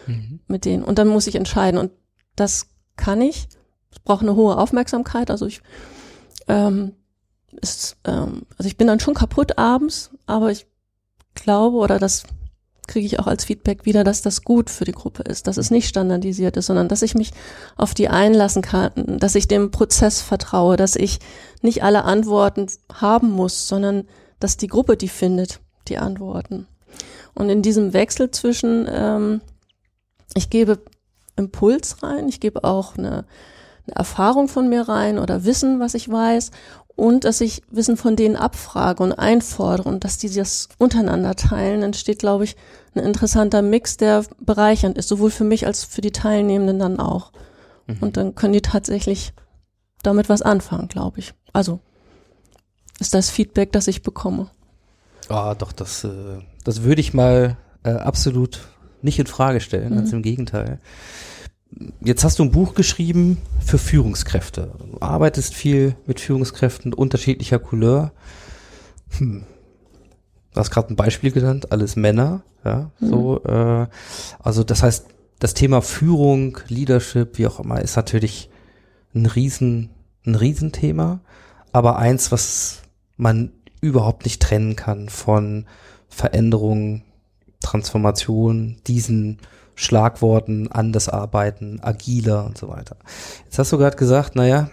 [0.08, 0.40] Mhm.
[0.48, 0.84] mit denen.
[0.84, 1.80] Und dann muss ich entscheiden.
[1.80, 1.92] Und
[2.36, 3.48] das kann ich.
[3.92, 5.32] Es braucht eine hohe Aufmerksamkeit.
[5.32, 5.62] Also ich,
[6.48, 6.94] ähm,
[7.62, 10.68] ist, ähm, also ich bin dann schon kaputt abends, aber ich
[11.34, 12.24] glaube oder das
[12.88, 15.72] kriege ich auch als Feedback wieder, dass das gut für die Gruppe ist, dass es
[15.72, 17.32] nicht standardisiert ist, sondern dass ich mich
[17.78, 21.20] auf die einlassen kann, dass ich dem Prozess vertraue, dass ich
[21.62, 24.08] nicht alle Antworten haben muss, sondern
[24.40, 26.68] dass die Gruppe die findet, die Antworten.
[27.34, 29.42] Und in diesem Wechsel zwischen ähm,
[30.36, 30.80] ich gebe
[31.36, 33.26] Impuls rein, ich gebe auch eine,
[33.88, 36.52] eine Erfahrung von mir rein oder Wissen, was ich weiß
[36.96, 41.84] und dass ich Wissen von denen abfrage und einfordere und dass die das untereinander teilen,
[41.84, 42.56] entsteht, glaube ich,
[42.96, 47.32] ein interessanter Mix, der bereichernd ist, sowohl für mich als für die Teilnehmenden dann auch.
[47.88, 47.98] Mhm.
[48.00, 49.34] Und dann können die tatsächlich
[50.04, 51.34] damit was anfangen, glaube ich.
[51.52, 51.80] Also
[53.00, 54.50] ist das Feedback, das ich bekomme.
[55.28, 58.70] Ah, doch, das, äh, das würde ich mal äh, absolut
[59.06, 59.96] nicht in Frage stellen, Mhm.
[59.98, 60.80] ganz im Gegenteil.
[62.02, 64.72] Jetzt hast du ein Buch geschrieben für Führungskräfte.
[64.80, 68.12] Du arbeitest viel mit Führungskräften unterschiedlicher Couleur.
[69.18, 69.44] Hm.
[70.54, 73.08] du hast gerade ein Beispiel genannt, alles Männer, ja, Mhm.
[73.08, 73.88] so, äh,
[74.40, 75.06] also das heißt,
[75.40, 78.50] das Thema Führung, Leadership, wie auch immer, ist natürlich
[79.14, 79.90] ein riesen,
[80.26, 81.20] ein Riesenthema,
[81.74, 82.84] aber eins, was
[83.18, 85.66] man überhaupt nicht trennen kann von
[86.08, 87.04] Veränderung,
[87.66, 89.40] Transformation, diesen
[89.74, 92.96] Schlagworten, anders arbeiten, agiler und so weiter.
[93.46, 94.70] Jetzt hast du gerade gesagt, naja,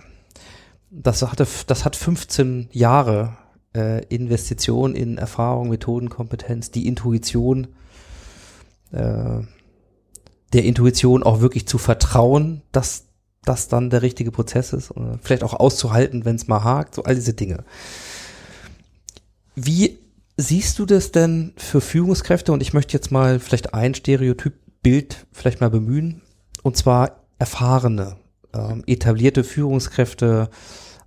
[0.90, 3.36] das hatte, das hat 15 Jahre
[3.74, 7.68] äh, Investition in Erfahrung, Methoden, Kompetenz, die Intuition,
[8.92, 9.40] äh,
[10.52, 13.06] der Intuition auch wirklich zu vertrauen, dass
[13.44, 17.04] das dann der richtige Prozess ist, oder vielleicht auch auszuhalten, wenn es mal hakt, so
[17.04, 17.64] all diese Dinge.
[19.54, 19.98] Wie
[20.36, 22.52] siehst du das denn für Führungskräfte?
[22.52, 26.22] Und ich möchte jetzt mal vielleicht ein Stereotypbild vielleicht mal bemühen,
[26.62, 28.16] und zwar erfahrene,
[28.54, 30.48] ähm, etablierte Führungskräfte,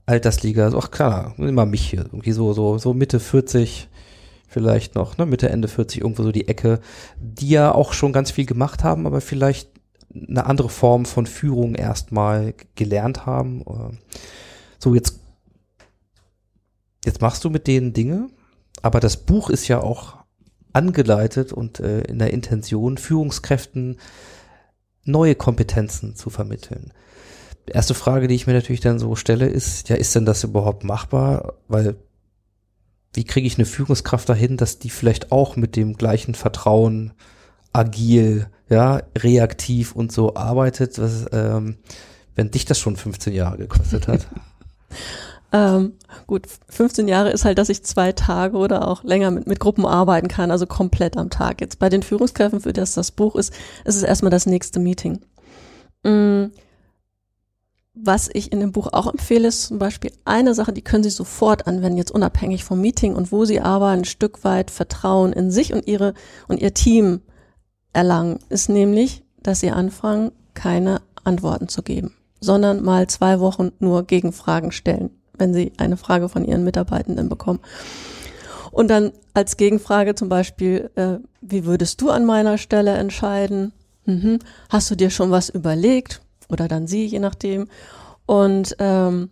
[0.05, 3.89] Altersliga, ach klar, immer mich hier, irgendwie so, so, so Mitte 40,
[4.47, 6.79] vielleicht noch, ne, Mitte, Ende 40, irgendwo so die Ecke,
[7.19, 9.69] die ja auch schon ganz viel gemacht haben, aber vielleicht
[10.13, 13.61] eine andere Form von Führung erstmal gelernt haben.
[13.61, 13.95] Äh,
[14.77, 15.19] So, jetzt,
[17.03, 18.29] jetzt machst du mit denen Dinge,
[18.85, 20.17] aber das Buch ist ja auch
[20.71, 23.97] angeleitet und äh, in der Intention, Führungskräften
[25.05, 26.93] neue Kompetenzen zu vermitteln.
[27.65, 30.83] Erste Frage, die ich mir natürlich dann so stelle, ist, ja, ist denn das überhaupt
[30.83, 31.55] machbar?
[31.67, 31.95] Weil
[33.15, 37.13] wie kriege ich eine Führungskraft dahin, dass die vielleicht auch mit dem gleichen Vertrauen
[37.73, 41.79] agil, ja, reaktiv und so arbeitet, was, ähm,
[42.35, 44.27] wenn dich das schon 15 Jahre gekostet hat?
[45.55, 45.93] Ähm,
[46.27, 49.85] gut, 15 Jahre ist halt, dass ich zwei Tage oder auch länger mit, mit Gruppen
[49.85, 51.61] arbeiten kann, also komplett am Tag.
[51.61, 53.53] Jetzt bei den Führungskräften, für das das Buch ist,
[53.85, 55.21] ist es erstmal das nächste Meeting.
[56.03, 56.47] Mm,
[57.93, 61.09] Was ich in dem Buch auch empfehle, ist zum Beispiel eine Sache, die können Sie
[61.09, 65.51] sofort anwenden, jetzt unabhängig vom Meeting und wo Sie aber ein Stück weit Vertrauen in
[65.51, 66.15] sich und Ihre
[66.49, 67.21] und Ihr Team
[67.93, 74.03] erlangen, ist nämlich, dass Sie anfangen, keine Antworten zu geben, sondern mal zwei Wochen nur
[74.03, 77.59] Gegenfragen stellen, wenn Sie eine Frage von Ihren Mitarbeitenden bekommen.
[78.71, 83.71] Und dann als Gegenfrage zum Beispiel, äh, wie würdest du an meiner Stelle entscheiden?
[84.05, 84.39] Mhm.
[84.69, 86.21] Hast du dir schon was überlegt?
[86.49, 87.67] Oder dann sie, je nachdem.
[88.25, 89.29] Und ähm,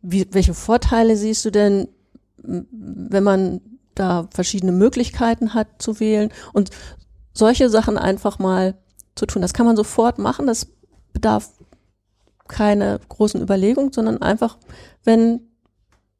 [0.00, 1.88] wie, welche Vorteile siehst du denn,
[2.36, 3.60] wenn man
[3.94, 6.30] da verschiedene Möglichkeiten hat zu wählen?
[6.52, 6.70] Und
[7.32, 8.74] solche Sachen einfach mal
[9.14, 9.42] zu tun.
[9.42, 10.46] Das kann man sofort machen.
[10.46, 10.68] Das
[11.12, 11.50] bedarf
[12.52, 14.58] keine großen Überlegungen, sondern einfach,
[15.04, 15.40] wenn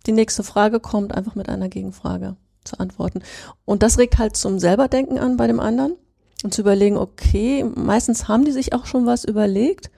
[0.07, 3.23] die nächste Frage kommt, einfach mit einer Gegenfrage zu antworten.
[3.65, 5.95] Und das regt halt zum Selberdenken an bei dem anderen
[6.43, 9.91] und zu überlegen, okay, meistens haben die sich auch schon was überlegt.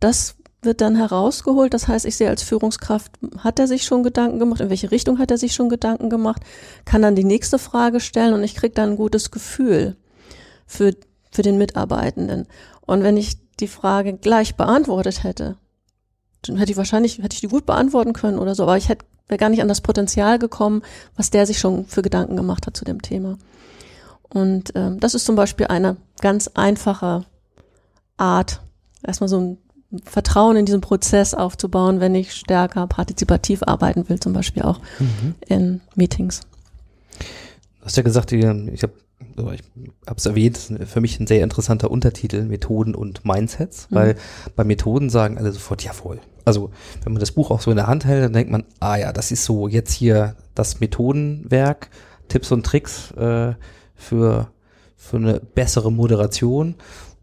[0.00, 1.74] Das wird dann herausgeholt.
[1.74, 4.60] Das heißt, ich sehe als Führungskraft, hat er sich schon Gedanken gemacht?
[4.60, 6.42] In welche Richtung hat er sich schon Gedanken gemacht?
[6.84, 9.96] Kann dann die nächste Frage stellen und ich kriege dann ein gutes Gefühl
[10.66, 10.94] für,
[11.30, 12.46] für den Mitarbeitenden.
[12.80, 15.56] Und wenn ich die Frage gleich beantwortet hätte,
[16.48, 19.04] dann hätte ich wahrscheinlich, hätte ich die gut beantworten können oder so, aber ich hätte
[19.28, 20.82] wäre gar nicht an das Potenzial gekommen,
[21.16, 23.38] was der sich schon für Gedanken gemacht hat zu dem Thema.
[24.28, 27.24] Und ähm, das ist zum Beispiel eine ganz einfache
[28.16, 28.60] Art,
[29.06, 29.58] erstmal so ein
[30.04, 34.80] Vertrauen in diesen Prozess aufzubauen, wenn ich stärker partizipativ arbeiten will, zum Beispiel auch
[35.46, 36.40] in Meetings.
[37.78, 38.92] Du hast ja gesagt, ich habe
[39.36, 39.62] ich
[40.06, 43.94] habe es erwähnt, für mich ein sehr interessanter Untertitel, Methoden und Mindsets, Mhm.
[43.96, 44.16] weil
[44.56, 46.20] bei Methoden sagen alle sofort, jawohl.
[46.44, 46.70] Also
[47.02, 49.12] wenn man das Buch auch so in der Hand hält, dann denkt man, ah ja,
[49.12, 51.88] das ist so jetzt hier das Methodenwerk,
[52.28, 53.54] Tipps und Tricks äh,
[53.94, 54.48] für,
[54.96, 56.74] für eine bessere Moderation,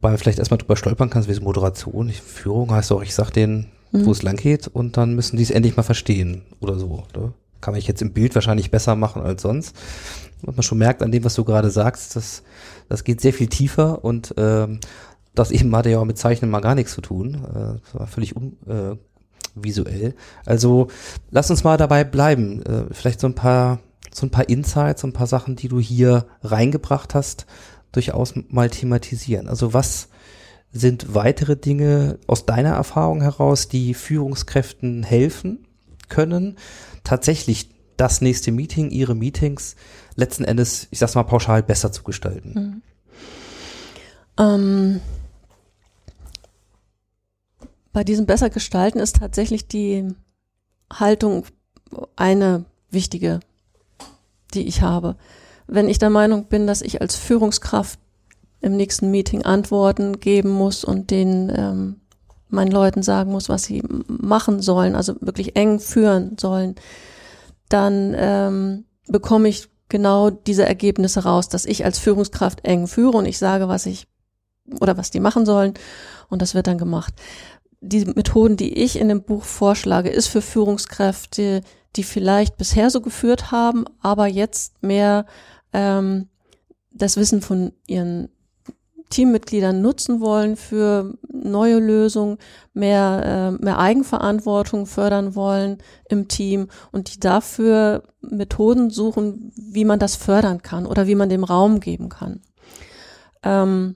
[0.02, 3.14] weil man vielleicht erstmal drüber stolpern kann, wie so Moderation, ich, Führung heißt auch, ich
[3.14, 4.06] sag denen, Mhm.
[4.06, 7.04] wo es lang geht und dann müssen die es endlich mal verstehen oder so.
[7.14, 7.34] Ne?
[7.60, 9.76] Kann man jetzt im Bild wahrscheinlich besser machen als sonst.
[10.44, 12.44] Was man schon merkt an dem, was du gerade sagst, das,
[12.90, 14.80] das geht sehr viel tiefer und ähm,
[15.34, 17.36] das eben hatte ja auch mit Zeichnen mal gar nichts zu tun.
[17.36, 18.96] Äh, das war völlig un, äh,
[19.56, 20.16] visuell.
[20.46, 20.88] Also
[21.30, 22.64] lass uns mal dabei bleiben.
[22.64, 23.80] Äh, vielleicht so ein paar,
[24.14, 27.46] so ein paar Insights, so ein paar Sachen, die du hier reingebracht hast,
[27.92, 29.48] durchaus mal thematisieren.
[29.48, 30.10] Also was
[30.74, 35.68] sind weitere Dinge aus deiner Erfahrung heraus, die Führungskräften helfen
[36.08, 36.58] können,
[37.04, 39.76] tatsächlich das nächste Meeting, ihre Meetings
[40.16, 42.82] letzten Endes, ich sag's mal pauschal, besser zu gestalten?
[44.38, 45.02] Ähm,
[47.94, 50.14] bei diesem besser gestalten ist tatsächlich die
[50.92, 51.46] Haltung
[52.16, 53.40] eine wichtige,
[54.54, 55.18] die ich habe.
[55.68, 58.00] Wenn ich der Meinung bin, dass ich als Führungskraft
[58.62, 62.02] im nächsten Meeting Antworten geben muss und den ähm,
[62.50, 66.76] meinen Leuten sagen muss, was sie machen sollen, also wirklich eng führen sollen,
[67.70, 73.28] dann ähm, bekomme ich genau diese Ergebnisse raus, dass ich als Führungskraft eng führe und
[73.28, 74.08] ich sage, was ich
[74.80, 75.76] oder was die machen sollen
[76.30, 77.14] und das wird dann gemacht.
[77.82, 81.62] Die Methoden, die ich in dem Buch vorschlage, ist für Führungskräfte,
[81.96, 85.26] die vielleicht bisher so geführt haben, aber jetzt mehr
[85.74, 86.30] ähm,
[86.92, 88.30] das Wissen von ihren
[89.12, 92.38] Teammitgliedern nutzen wollen für neue Lösungen,
[92.74, 95.78] mehr, äh, mehr Eigenverantwortung fördern wollen
[96.10, 101.30] im Team und die dafür Methoden suchen, wie man das fördern kann oder wie man
[101.30, 102.42] dem Raum geben kann.
[103.44, 103.96] Ähm,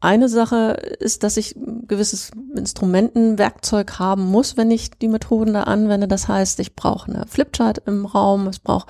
[0.00, 5.64] eine Sache ist, dass ich ein gewisses Instrumentenwerkzeug haben muss, wenn ich die Methoden da
[5.64, 6.06] anwende.
[6.06, 8.86] Das heißt, ich brauche eine Flipchart im Raum, ich brauche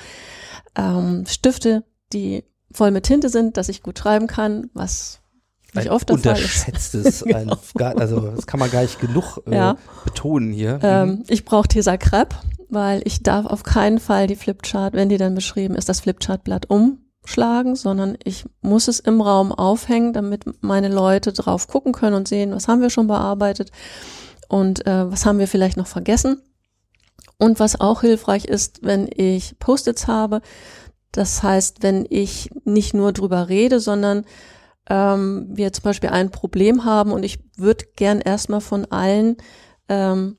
[0.76, 5.20] ähm, Stifte, die voll mit Tinte sind, dass ich gut schreiben kann, was
[5.74, 9.76] nicht ein oft unterschätztes, ein, gar, also das kann man gar nicht genug äh, Ja.
[10.04, 10.78] betonen hier.
[10.82, 11.24] Ähm, Mhm.
[11.28, 12.36] ich brauche Tesa Crepe,
[12.68, 16.66] weil ich darf auf keinen Fall die Flipchart, wenn die dann beschrieben ist, das Flipchartblatt
[16.70, 22.28] umschlagen, sondern ich muss es im Raum aufhängen, damit meine Leute drauf gucken können und
[22.28, 23.70] sehen, was haben wir schon bearbeitet
[24.48, 26.40] und äh, was haben wir vielleicht noch vergessen.
[27.40, 30.40] Und was auch hilfreich ist, wenn ich Post-its habe,
[31.12, 34.24] das heißt, wenn ich nicht nur drüber rede, sondern
[34.88, 39.36] ähm, wir zum Beispiel ein Problem haben und ich würde gern erstmal von allen
[39.88, 40.36] ähm,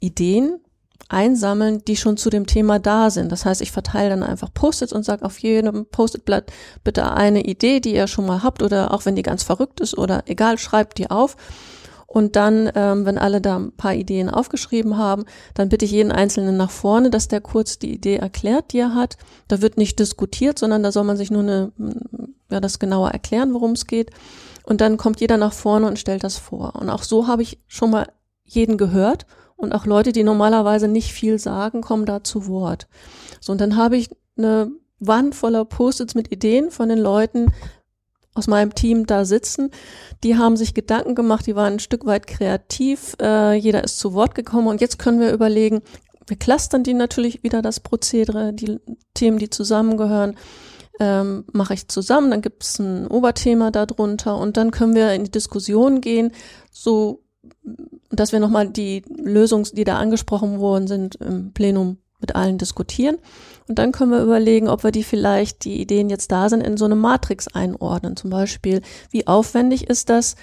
[0.00, 0.60] Ideen
[1.08, 3.32] einsammeln, die schon zu dem Thema da sind.
[3.32, 6.52] Das heißt, ich verteile dann einfach Post-its und sage auf jedem Post-it-Blatt
[6.84, 9.96] bitte eine Idee, die ihr schon mal habt oder auch wenn die ganz verrückt ist
[9.98, 11.36] oder egal, schreibt die auf.
[12.06, 16.10] Und dann, ähm, wenn alle da ein paar Ideen aufgeschrieben haben, dann bitte ich jeden
[16.10, 19.16] Einzelnen nach vorne, dass der kurz die Idee erklärt, die er hat.
[19.46, 21.72] Da wird nicht diskutiert, sondern da soll man sich nur eine,
[22.50, 24.10] ja, das genauer erklären, worum es geht.
[24.64, 26.74] Und dann kommt jeder nach vorne und stellt das vor.
[26.76, 28.06] Und auch so habe ich schon mal
[28.44, 32.88] jeden gehört und auch Leute, die normalerweise nicht viel sagen, kommen da zu Wort.
[33.40, 37.52] So, und dann habe ich eine Wand voller Post-its mit Ideen von den Leuten
[38.34, 39.70] aus meinem Team da sitzen.
[40.22, 44.14] Die haben sich Gedanken gemacht, die waren ein Stück weit kreativ, äh, jeder ist zu
[44.14, 45.82] Wort gekommen und jetzt können wir überlegen,
[46.26, 48.78] wir clustern die natürlich wieder das Prozedere, die
[49.14, 50.36] Themen, die zusammengehören,
[51.00, 55.24] ähm, mache ich zusammen, dann gibt es ein Oberthema darunter und dann können wir in
[55.24, 56.30] die Diskussion gehen,
[56.70, 57.24] so
[58.10, 63.16] dass wir nochmal die Lösungen, die da angesprochen worden sind, im Plenum mit allen diskutieren.
[63.66, 66.76] Und dann können wir überlegen, ob wir die vielleicht, die Ideen jetzt da sind, in
[66.76, 68.16] so eine Matrix einordnen.
[68.16, 70.36] Zum Beispiel, wie aufwendig ist das,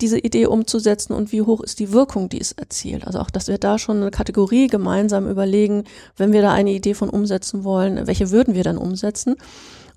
[0.00, 3.06] diese Idee umzusetzen und wie hoch ist die Wirkung, die es erzielt.
[3.06, 5.84] Also auch, dass wir da schon eine Kategorie gemeinsam überlegen,
[6.16, 9.36] wenn wir da eine Idee von umsetzen wollen, welche würden wir dann umsetzen.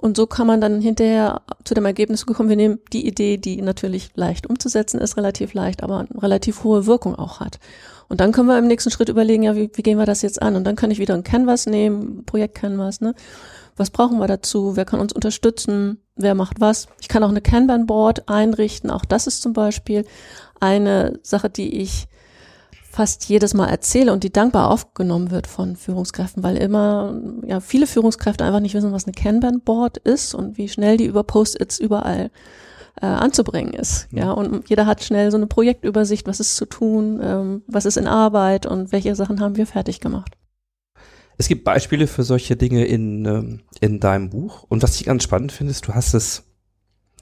[0.05, 3.59] Und so kann man dann hinterher zu dem Ergebnis gekommen, wir nehmen die Idee, die
[3.63, 7.57] natürlich leicht umzusetzen ist, relativ leicht, aber relativ hohe Wirkung auch hat.
[8.07, 10.43] Und dann können wir im nächsten Schritt überlegen, ja, wie, wie gehen wir das jetzt
[10.43, 10.55] an?
[10.55, 13.15] Und dann kann ich wieder ein Canvas nehmen, Projekt Canvas, ne?
[13.77, 14.75] Was brauchen wir dazu?
[14.75, 15.97] Wer kann uns unterstützen?
[16.15, 16.87] Wer macht was?
[17.01, 18.91] Ich kann auch eine Kanban-Board einrichten.
[18.91, 20.05] Auch das ist zum Beispiel
[20.59, 22.05] eine Sache, die ich
[22.95, 27.87] fast jedes Mal erzähle und die dankbar aufgenommen wird von Führungskräften, weil immer, ja, viele
[27.87, 32.31] Führungskräfte einfach nicht wissen, was eine Kanban-Board ist und wie schnell die über Post-its überall
[33.01, 34.07] äh, anzubringen ist.
[34.11, 37.97] Ja, und jeder hat schnell so eine Projektübersicht, was ist zu tun, ähm, was ist
[37.97, 40.37] in Arbeit und welche Sachen haben wir fertig gemacht.
[41.37, 44.63] Es gibt Beispiele für solche Dinge in, ähm, in deinem Buch.
[44.69, 46.43] Und was ich ganz spannend finde, ist, du hast es,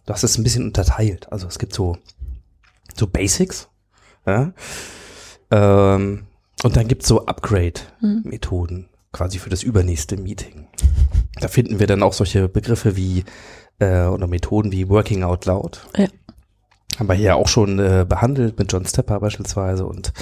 [0.06, 1.32] du hast es ein bisschen unterteilt.
[1.32, 1.98] Also es gibt so,
[2.96, 3.70] so Basics,
[4.28, 4.54] ja.
[5.54, 6.24] Ähm,
[6.64, 10.68] und dann gibt's so Upgrade-Methoden, quasi für das übernächste Meeting.
[11.40, 13.24] Da finden wir dann auch solche Begriffe wie
[13.80, 15.88] äh, oder Methoden wie Working Out Loud.
[15.96, 16.08] Ja.
[16.98, 20.14] Haben wir hier auch schon äh, behandelt mit John Stepper beispielsweise und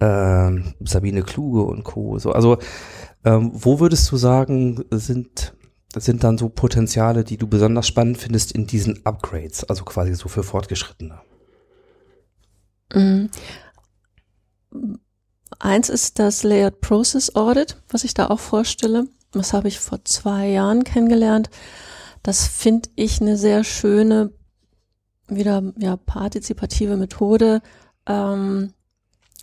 [0.00, 2.18] ähm, Sabine Kluge und Co.
[2.18, 2.58] So, also
[3.24, 5.54] ähm, wo würdest du sagen, sind
[5.96, 10.28] sind dann so Potenziale, die du besonders spannend findest in diesen Upgrades, also quasi so
[10.28, 11.20] für Fortgeschrittene?
[15.58, 19.06] Eins ist das Layered Process Audit, was ich da auch vorstelle.
[19.32, 21.50] Das habe ich vor zwei Jahren kennengelernt.
[22.22, 24.32] Das finde ich eine sehr schöne,
[25.28, 27.62] wieder ja partizipative Methode,
[28.06, 28.72] ähm,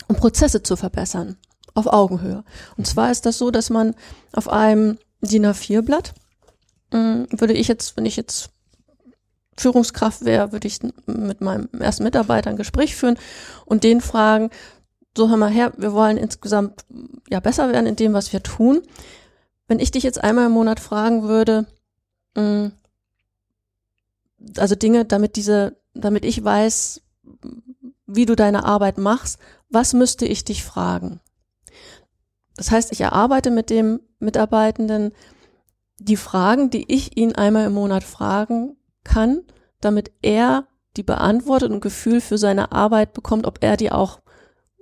[0.07, 1.37] um Prozesse zu verbessern
[1.73, 2.43] auf Augenhöhe.
[2.77, 3.95] Und zwar ist das so, dass man
[4.33, 6.13] auf einem DIN A4-Blatt
[6.91, 8.49] mh, würde ich jetzt, wenn ich jetzt
[9.57, 13.17] Führungskraft wäre, würde ich mit meinem ersten Mitarbeiter ein Gespräch führen
[13.65, 14.49] und den fragen,
[15.15, 16.85] so hör mal her, wir wollen insgesamt
[17.29, 18.81] ja besser werden in dem, was wir tun.
[19.67, 21.65] Wenn ich dich jetzt einmal im Monat fragen würde,
[22.35, 22.71] mh,
[24.57, 27.01] also Dinge, damit diese, damit ich weiß,
[28.07, 29.37] wie du deine Arbeit machst,
[29.69, 31.19] was müsste ich dich fragen?
[32.55, 35.13] Das heißt, ich erarbeite mit dem Mitarbeitenden
[35.99, 39.43] die Fragen, die ich ihn einmal im Monat fragen kann,
[39.79, 44.20] damit er die beantwortet und Gefühl für seine Arbeit bekommt, ob er die auch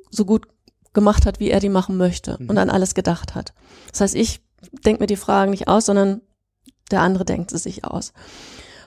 [0.09, 0.47] so gut
[0.93, 2.49] gemacht hat, wie er die machen möchte Mhm.
[2.49, 3.53] und an alles gedacht hat.
[3.91, 4.41] Das heißt, ich
[4.85, 6.21] denke mir die Fragen nicht aus, sondern
[6.91, 8.13] der andere denkt es sich aus.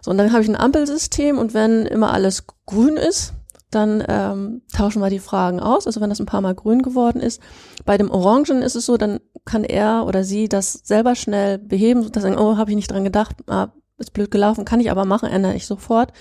[0.01, 3.35] So, und dann habe ich ein Ampelsystem und wenn immer alles grün ist,
[3.71, 5.87] dann ähm, tauschen wir die Fragen aus.
[5.87, 7.41] Also wenn das ein paar Mal grün geworden ist.
[7.87, 12.13] Bei dem Orangen ist es so, dann kann er oder sie das selber schnell beheben,
[12.13, 15.05] dass sagen, oh, habe ich nicht dran gedacht, ah, ist blöd gelaufen, kann ich aber
[15.05, 16.13] machen, ändere ich sofort.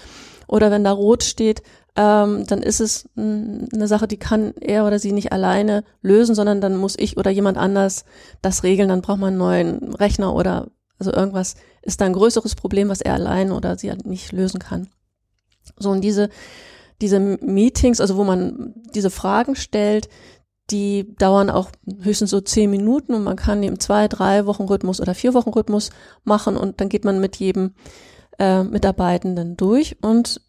[0.48, 1.62] Oder wenn da rot steht,
[1.96, 6.36] ähm, dann ist es mh, eine Sache, die kann er oder sie nicht alleine lösen,
[6.36, 8.06] sondern dann muss ich oder jemand anders
[8.42, 8.90] das regeln.
[8.90, 10.68] Dann braucht man einen neuen Rechner oder
[10.98, 14.60] also irgendwas ist da ein größeres Problem, was er allein oder sie halt nicht lösen
[14.60, 14.88] kann.
[15.78, 16.30] So und diese
[17.02, 20.08] diese Meetings, also wo man diese Fragen stellt,
[20.70, 21.72] die dauern auch
[22.02, 25.50] höchstens so zehn Minuten und man kann im zwei, drei Wochen Rhythmus oder vier Wochen
[25.50, 25.90] Rhythmus
[26.24, 27.74] machen und dann geht man mit jedem
[28.40, 30.42] äh, Mitarbeitenden durch und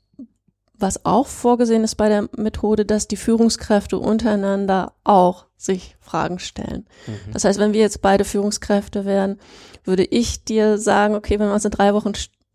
[0.83, 6.87] was auch vorgesehen ist bei der Methode, dass die Führungskräfte untereinander auch sich Fragen stellen.
[7.07, 7.33] Mhm.
[7.33, 9.39] Das heißt, wenn wir jetzt beide Führungskräfte wären,
[9.85, 12.13] würde ich dir sagen, okay, wenn wir uns in drei Wochen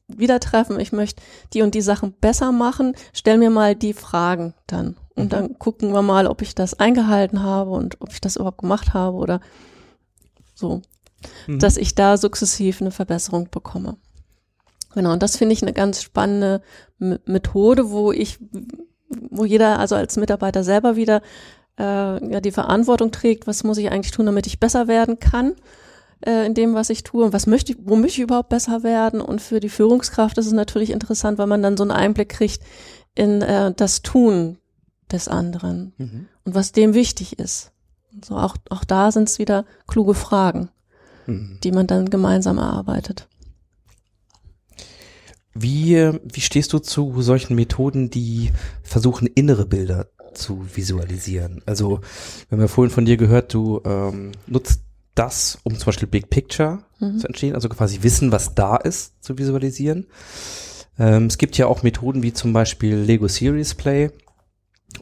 [0.07, 1.21] wieder treffen, ich möchte
[1.53, 4.95] die und die Sachen besser machen, stell mir mal die Fragen dann.
[5.15, 5.29] Und Mhm.
[5.29, 8.93] dann gucken wir mal, ob ich das eingehalten habe und ob ich das überhaupt gemacht
[8.93, 9.41] habe oder
[10.53, 10.81] so,
[11.47, 11.59] Mhm.
[11.59, 13.97] dass ich da sukzessiv eine Verbesserung bekomme.
[14.97, 16.59] Genau, und das finde ich eine ganz spannende
[16.97, 18.39] Methode, wo ich,
[19.29, 21.21] wo jeder also als Mitarbeiter selber wieder
[21.77, 21.83] äh,
[22.33, 25.53] ja die Verantwortung trägt, was muss ich eigentlich tun, damit ich besser werden kann
[26.25, 28.81] äh, in dem, was ich tue und was möchte ich, wo möchte ich überhaupt besser
[28.81, 29.21] werden.
[29.21, 32.63] Und für die Führungskraft ist es natürlich interessant, weil man dann so einen Einblick kriegt
[33.13, 34.57] in äh, das Tun
[35.11, 36.25] des anderen Mhm.
[36.43, 37.71] und was dem wichtig ist.
[38.25, 40.69] So auch, auch da sind es wieder kluge Fragen,
[41.27, 41.59] Mhm.
[41.63, 43.27] die man dann gemeinsam erarbeitet.
[45.61, 48.51] Wie, wie stehst du zu solchen Methoden, die
[48.83, 51.61] versuchen, innere Bilder zu visualisieren?
[51.65, 51.99] Also,
[52.49, 54.81] wir haben ja vorhin von dir gehört, du ähm, nutzt
[55.15, 57.19] das, um zum Beispiel Big Picture Mhm.
[57.19, 60.07] zu entstehen, also quasi wissen, was da ist, zu visualisieren.
[60.97, 64.11] Ähm, es gibt ja auch Methoden wie zum Beispiel Lego Series Play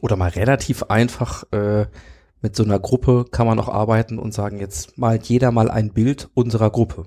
[0.02, 1.86] oder mal relativ einfach äh,
[2.42, 5.92] mit so einer Gruppe kann man auch arbeiten und sagen, jetzt malt jeder mal ein
[5.92, 7.06] Bild unserer Gruppe.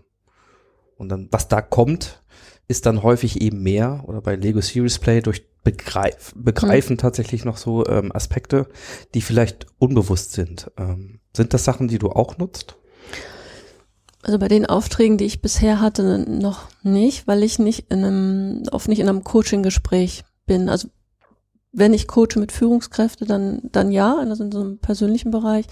[0.98, 2.19] Und dann, was da kommt,
[2.70, 7.58] ist dann häufig eben mehr oder bei Lego Series Play durch Begreif, Begreifen tatsächlich noch
[7.58, 8.68] so ähm, Aspekte,
[9.14, 10.72] die vielleicht unbewusst sind.
[10.78, 12.78] Ähm, sind das Sachen, die du auch nutzt?
[14.22, 18.64] Also bei den Aufträgen, die ich bisher hatte, noch nicht, weil ich nicht in einem,
[18.72, 20.70] oft nicht in einem Coaching-Gespräch bin.
[20.70, 20.90] Also
[21.72, 25.66] wenn ich coache mit Führungskräften, dann, dann ja, also in so einem persönlichen Bereich.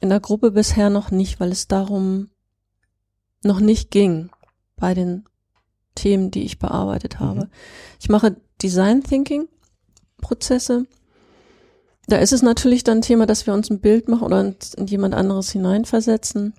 [0.00, 2.28] In der Gruppe bisher noch nicht, weil es darum
[3.42, 4.30] noch nicht ging
[4.76, 5.24] bei den
[5.94, 7.44] Themen, die ich bearbeitet habe.
[7.44, 7.50] Mhm.
[8.00, 9.48] Ich mache Design Thinking
[10.20, 10.86] Prozesse.
[12.06, 14.86] Da ist es natürlich dann Thema, dass wir uns ein Bild machen oder uns in
[14.86, 16.54] jemand anderes hineinversetzen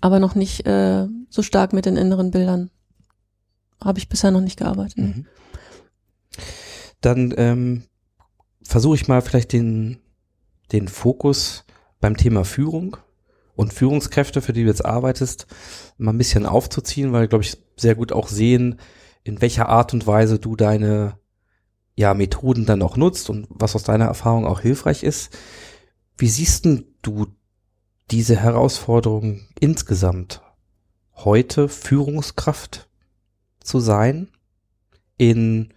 [0.00, 2.70] aber noch nicht äh, so stark mit den inneren Bildern.
[3.82, 4.98] Habe ich bisher noch nicht gearbeitet.
[4.98, 5.26] Mhm.
[7.00, 7.84] Dann ähm,
[8.62, 9.98] versuche ich mal vielleicht den,
[10.72, 11.64] den Fokus
[12.00, 12.96] beim Thema Führung
[13.58, 15.48] und Führungskräfte, für die du jetzt arbeitest,
[15.96, 18.78] mal ein bisschen aufzuziehen, weil, glaube ich, sehr gut auch sehen,
[19.24, 21.18] in welcher Art und Weise du deine
[21.96, 25.36] ja, Methoden dann auch nutzt und was aus deiner Erfahrung auch hilfreich ist.
[26.16, 26.68] Wie siehst
[27.02, 27.26] du
[28.12, 30.40] diese Herausforderung insgesamt
[31.16, 32.88] heute Führungskraft
[33.58, 34.28] zu sein
[35.16, 35.74] in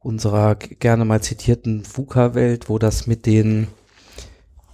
[0.00, 3.68] unserer gerne mal zitierten VUCA-Welt, wo das mit den,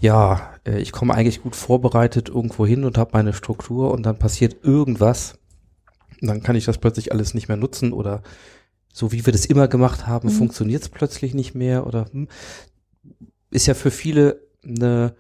[0.01, 4.19] ja, äh, ich komme eigentlich gut vorbereitet irgendwo hin und habe meine Struktur und dann
[4.19, 5.39] passiert irgendwas.
[6.21, 8.23] Und dann kann ich das plötzlich alles nicht mehr nutzen oder
[8.93, 10.33] so wie wir das immer gemacht haben, Mhm.
[10.33, 12.29] funktioniert es plötzlich nicht mehr oder hm,
[13.51, 15.15] ist ja für viele eine,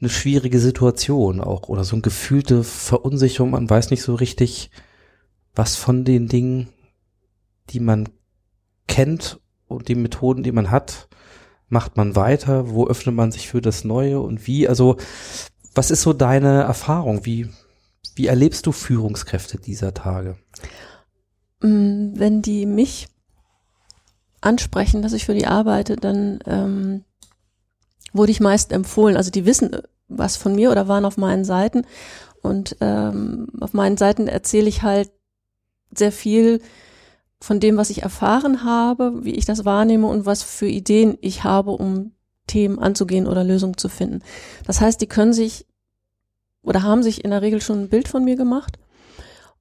[0.00, 3.50] eine schwierige Situation auch oder so eine gefühlte Verunsicherung.
[3.50, 4.70] Man weiß nicht so richtig,
[5.54, 6.68] was von den Dingen,
[7.70, 8.08] die man
[8.86, 11.08] kennt und die Methoden, die man hat,
[11.68, 12.70] macht man weiter?
[12.70, 14.68] Wo öffnet man sich für das Neue und wie?
[14.68, 14.96] Also,
[15.74, 17.24] was ist so deine Erfahrung?
[17.24, 17.48] Wie,
[18.14, 20.36] wie erlebst du Führungskräfte dieser Tage?
[21.60, 23.08] Mm, Wenn die mich
[24.40, 27.04] ansprechen, dass ich für die arbeite, dann ähm,
[28.12, 29.16] wurde ich meist empfohlen.
[29.16, 31.86] Also die wissen äh, was von mir oder waren auf meinen Seiten.
[32.42, 35.10] Und ähm, auf meinen Seiten erzähle ich halt
[35.94, 36.60] sehr viel
[37.40, 41.44] von dem, was ich erfahren habe, wie ich das wahrnehme und was für Ideen ich
[41.44, 42.12] habe, um
[42.46, 44.22] Themen anzugehen oder Lösungen zu finden.
[44.66, 45.66] Das heißt, die können sich
[46.62, 48.78] oder haben sich in der Regel schon ein Bild von mir gemacht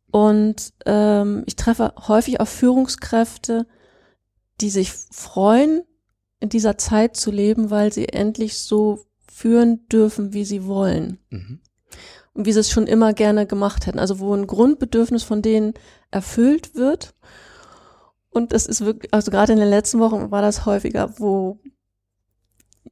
[0.10, 3.68] Und ähm, ich treffe häufig auf Führungskräfte,
[4.62, 5.84] die sich freuen,
[6.40, 11.20] in dieser Zeit zu leben, weil sie endlich so führen dürfen, wie sie wollen.
[11.30, 11.60] Mhm.
[12.34, 14.00] Und wie sie es schon immer gerne gemacht hätten.
[14.00, 15.74] Also wo ein Grundbedürfnis von denen
[16.12, 17.16] erfüllt wird.
[18.38, 21.60] Und das ist wirklich, also gerade in den letzten Wochen war das häufiger, wo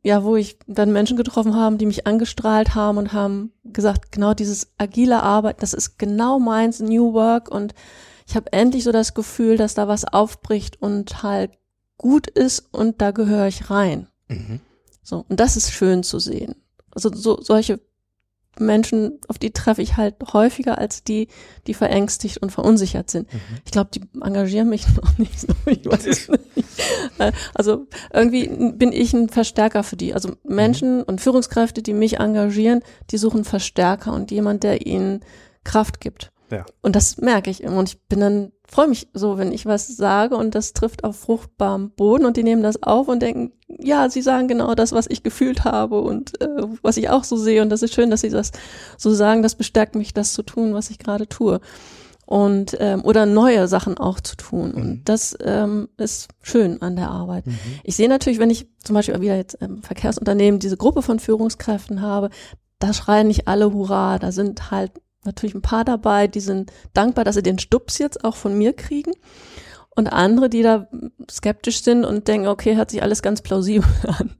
[0.03, 4.33] ja, wo ich dann Menschen getroffen haben, die mich angestrahlt haben und haben gesagt, genau
[4.33, 7.73] dieses agile Arbeiten, das ist genau meins, New Work und
[8.27, 11.51] ich habe endlich so das Gefühl, dass da was aufbricht und halt
[11.97, 14.07] gut ist und da gehöre ich rein.
[14.27, 14.59] Mhm.
[15.01, 16.55] So, und das ist schön zu sehen.
[16.91, 17.79] Also so solche
[18.59, 21.27] Menschen, auf die treffe ich halt häufiger als die,
[21.67, 23.31] die verängstigt und verunsichert sind.
[23.33, 23.39] Mhm.
[23.65, 25.47] Ich glaube, die engagieren mich noch nicht so.
[25.65, 26.29] Ich weiß nicht.
[27.19, 30.13] Äh, Also irgendwie bin ich ein Verstärker für die.
[30.13, 32.81] Also Menschen und Führungskräfte, die mich engagieren,
[33.11, 35.21] die suchen Verstärker und jemand, der ihnen
[35.63, 36.31] Kraft gibt.
[36.51, 36.65] Ja.
[36.81, 37.77] Und das merke ich immer.
[37.77, 41.17] Und ich bin dann, freue mich so, wenn ich was sage und das trifft auf
[41.17, 45.07] fruchtbarem Boden und die nehmen das auf und denken, ja, sie sagen genau das, was
[45.07, 46.47] ich gefühlt habe und äh,
[46.81, 47.61] was ich auch so sehe.
[47.61, 48.51] Und das ist schön, dass sie das
[48.97, 49.41] so sagen.
[49.41, 51.59] Das bestärkt mich, das zu tun, was ich gerade tue.
[52.25, 54.71] Und ähm, oder neue Sachen auch zu tun.
[54.71, 54.81] Mhm.
[54.81, 57.45] Und das ähm, ist schön an der Arbeit.
[57.45, 57.57] Mhm.
[57.83, 62.01] Ich sehe natürlich, wenn ich zum Beispiel wieder jetzt im Verkehrsunternehmen diese Gruppe von Führungskräften
[62.01, 62.29] habe,
[62.79, 64.91] da schreien nicht alle Hurra, da sind halt
[65.25, 68.73] natürlich ein paar dabei, die sind dankbar, dass sie den Stups jetzt auch von mir
[68.73, 69.11] kriegen.
[69.95, 70.87] Und andere, die da
[71.31, 74.35] skeptisch sind und denken, okay, hört sich alles ganz plausibel an.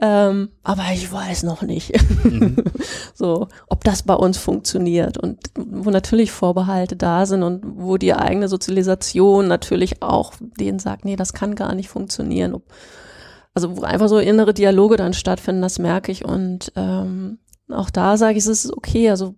[0.00, 1.92] Ähm, aber ich weiß noch nicht,
[2.24, 2.56] Mhm.
[3.14, 8.14] so, ob das bei uns funktioniert und wo natürlich Vorbehalte da sind und wo die
[8.14, 12.54] eigene Sozialisation natürlich auch denen sagt, nee, das kann gar nicht funktionieren.
[12.54, 12.62] Ob,
[13.54, 17.38] also wo einfach so innere Dialoge dann stattfinden, das merke ich und ähm,
[17.70, 19.34] auch da sage ich, es ist okay, also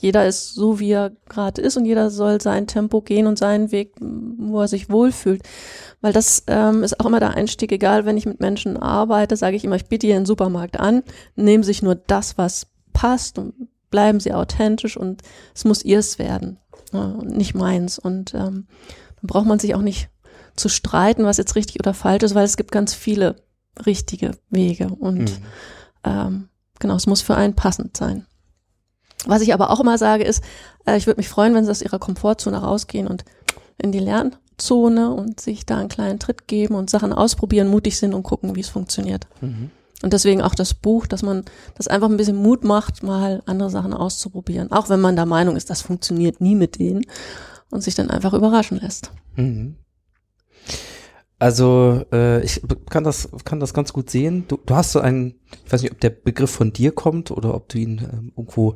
[0.00, 3.72] jeder ist so, wie er gerade ist und jeder soll sein Tempo gehen und seinen
[3.72, 5.42] Weg, wo er sich wohlfühlt.
[6.00, 9.56] Weil das ähm, ist auch immer der Einstieg, egal wenn ich mit Menschen arbeite, sage
[9.56, 11.02] ich immer, ich biete ihr einen Supermarkt an,
[11.34, 13.54] nehmen sich nur das, was passt und
[13.90, 15.22] bleiben sie authentisch und
[15.54, 16.58] es muss ihrs werden
[16.92, 17.98] ja, und nicht meins.
[17.98, 18.66] Und ähm,
[19.20, 20.10] dann braucht man sich auch nicht
[20.54, 23.36] zu streiten, was jetzt richtig oder falsch ist, weil es gibt ganz viele
[23.84, 25.44] richtige Wege und Mhm.
[26.04, 28.26] ähm, genau, es muss für einen passend sein.
[29.26, 30.42] Was ich aber auch immer sage ist,
[30.86, 33.24] äh, ich würde mich freuen, wenn sie aus ihrer Komfortzone rausgehen und
[33.78, 38.14] in die Lernzone und sich da einen kleinen Tritt geben und Sachen ausprobieren, mutig sind
[38.14, 39.26] und gucken, wie es funktioniert.
[39.40, 39.70] Mhm.
[40.02, 41.44] Und deswegen auch das Buch, dass man
[41.76, 44.70] das einfach ein bisschen Mut macht, mal andere Sachen auszuprobieren.
[44.70, 47.04] Auch wenn man der Meinung ist, das funktioniert nie mit denen
[47.70, 49.10] und sich dann einfach überraschen lässt.
[49.34, 49.76] Mhm.
[51.38, 54.44] Also äh, ich kann das kann das ganz gut sehen.
[54.48, 57.54] Du, du hast so einen, ich weiß nicht, ob der Begriff von dir kommt oder
[57.54, 58.74] ob du ihn ähm, irgendwo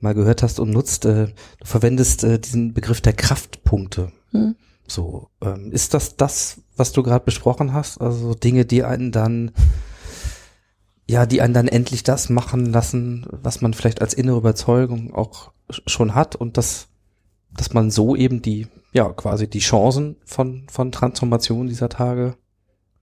[0.00, 1.06] mal gehört hast und nutzt.
[1.06, 4.12] Äh, du verwendest äh, diesen Begriff der Kraftpunkte.
[4.32, 4.56] Hm.
[4.86, 7.98] So ähm, ist das das, was du gerade besprochen hast?
[8.00, 9.52] Also Dinge, die einen dann
[11.08, 15.52] ja, die einen dann endlich das machen lassen, was man vielleicht als innere Überzeugung auch
[15.68, 16.88] sch- schon hat und das,
[17.56, 22.36] dass man so eben die, ja, quasi die Chancen von, von Transformation dieser Tage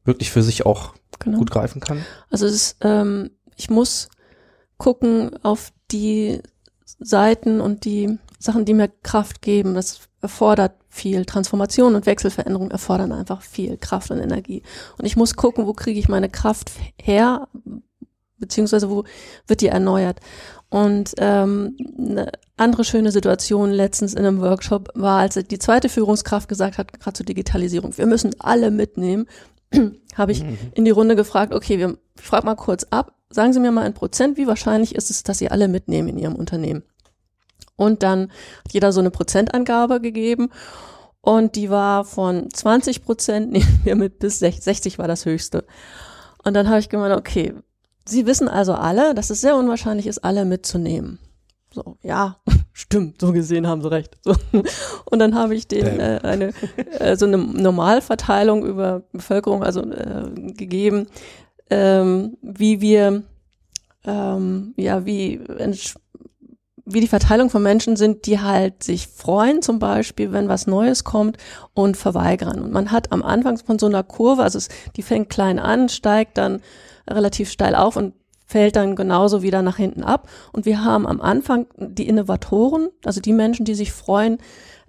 [0.04, 1.38] wirklich für sich auch Genau.
[1.38, 2.04] gut greifen kann.
[2.30, 4.08] Also es ist, ähm, ich muss
[4.78, 6.40] gucken auf die
[6.98, 9.74] Seiten und die Sachen, die mir Kraft geben.
[9.74, 11.24] Das erfordert viel.
[11.26, 14.62] Transformation und Wechselveränderung erfordern einfach viel Kraft und Energie.
[14.98, 16.70] Und ich muss gucken, wo kriege ich meine Kraft
[17.00, 17.48] her,
[18.38, 19.04] beziehungsweise wo
[19.46, 20.20] wird die erneuert.
[20.70, 26.48] Und ähm, eine andere schöne Situation letztens in einem Workshop war, als die zweite Führungskraft
[26.48, 29.26] gesagt hat, gerade zur Digitalisierung, wir müssen alle mitnehmen,
[30.14, 30.44] habe ich
[30.74, 33.86] in die Runde gefragt, okay, wir, ich frage mal kurz ab, sagen Sie mir mal
[33.86, 36.82] in Prozent, wie wahrscheinlich ist es, dass Sie alle mitnehmen in Ihrem Unternehmen?
[37.76, 38.30] Und dann
[38.64, 40.50] hat jeder so eine Prozentangabe gegeben
[41.22, 45.64] und die war von 20 Prozent nehmen wir mit bis 60, 60 war das höchste.
[46.44, 47.54] Und dann habe ich gemeint, okay,
[48.06, 51.20] Sie wissen also alle, dass es sehr unwahrscheinlich ist, alle mitzunehmen.
[51.72, 52.36] So, ja,
[52.72, 54.18] stimmt, so gesehen haben sie recht.
[54.22, 54.34] So.
[55.04, 56.52] Und dann habe ich denen äh, eine
[56.98, 61.06] äh, so eine Normalverteilung über Bevölkerung also äh, gegeben,
[61.70, 63.22] ähm, wie wir
[64.04, 65.40] ähm, ja wie
[66.92, 71.04] wie die Verteilung von Menschen sind, die halt sich freuen, zum Beispiel, wenn was Neues
[71.04, 71.36] kommt
[71.74, 72.60] und verweigern.
[72.60, 75.88] Und man hat am Anfang von so einer Kurve, also es, die fängt klein an,
[75.88, 76.60] steigt dann
[77.08, 78.14] relativ steil auf und
[78.50, 80.28] fällt dann genauso wieder nach hinten ab.
[80.52, 84.38] Und wir haben am Anfang die Innovatoren, also die Menschen, die sich freuen,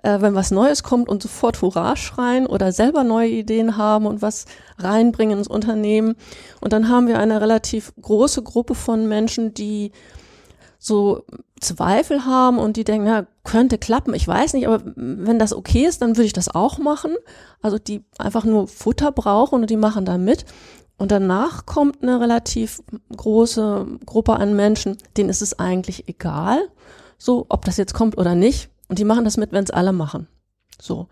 [0.02, 4.24] äh, wenn was Neues kommt und sofort Hurra schreien oder selber neue Ideen haben und
[4.24, 4.46] was
[4.80, 6.16] reinbringen ins Unternehmen.
[6.60, 9.92] Und dann haben wir eine relativ große Gruppe von Menschen, die
[10.80, 11.24] so
[11.60, 15.86] Zweifel haben und die denken, na, könnte klappen, ich weiß nicht, aber wenn das okay
[15.86, 17.16] ist, dann würde ich das auch machen.
[17.62, 20.46] Also die einfach nur Futter brauchen und die machen da mit.
[21.02, 22.84] Und danach kommt eine relativ
[23.18, 26.70] große Gruppe an Menschen, denen ist es eigentlich egal,
[27.18, 28.70] so, ob das jetzt kommt oder nicht.
[28.88, 30.28] Und die machen das mit, wenn es alle machen.
[30.80, 31.08] So.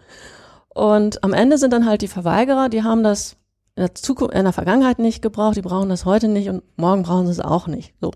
[0.67, 3.35] Und am Ende sind dann halt die Verweigerer, die haben das
[3.75, 7.01] in der Zukunft, in der Vergangenheit nicht gebraucht, die brauchen das heute nicht und morgen
[7.01, 7.95] brauchen sie es auch nicht.
[7.99, 8.11] So.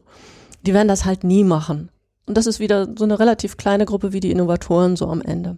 [0.67, 1.89] Die werden das halt nie machen.
[2.27, 5.57] Und das ist wieder so eine relativ kleine Gruppe wie die Innovatoren so am Ende.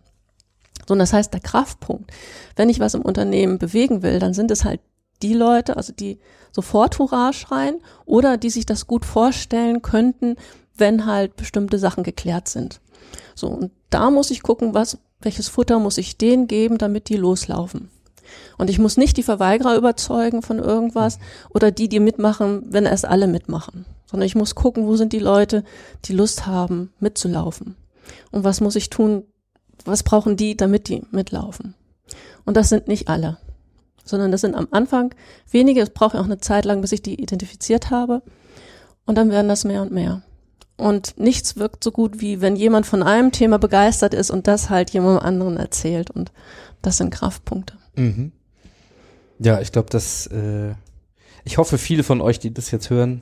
[0.88, 2.10] So, und das heißt, der Kraftpunkt,
[2.56, 4.80] wenn ich was im Unternehmen bewegen will, dann sind es halt
[5.22, 6.20] die Leute, also die
[6.52, 10.36] sofort Hurra schreien oder die sich das gut vorstellen könnten,
[10.76, 12.82] wenn halt bestimmte Sachen geklärt sind.
[13.34, 17.18] So, und da muss ich gucken, was, welches Futter muss ich denen geben, damit die
[17.18, 17.90] loslaufen.
[18.58, 21.20] Und ich muss nicht die Verweigerer überzeugen von irgendwas
[21.54, 23.86] oder die, die mitmachen, wenn erst alle mitmachen
[24.16, 25.64] sondern ich muss gucken, wo sind die Leute,
[26.06, 27.76] die Lust haben, mitzulaufen.
[28.32, 29.24] Und was muss ich tun,
[29.84, 31.76] was brauchen die, damit die mitlaufen.
[32.46, 33.38] Und das sind nicht alle,
[34.06, 35.14] sondern das sind am Anfang
[35.52, 38.22] wenige, es braucht auch eine Zeit lang, bis ich die identifiziert habe.
[39.06, 40.22] Und dann werden das mehr und mehr.
[40.78, 44.70] Und nichts wirkt so gut, wie wenn jemand von einem Thema begeistert ist und das
[44.70, 46.12] halt jemandem anderen erzählt.
[46.12, 46.32] Und
[46.82, 47.76] das sind Kraftpunkte.
[47.96, 48.32] Mhm.
[49.40, 50.74] Ja, ich glaube, dass äh,
[51.44, 53.22] ich hoffe, viele von euch, die das jetzt hören,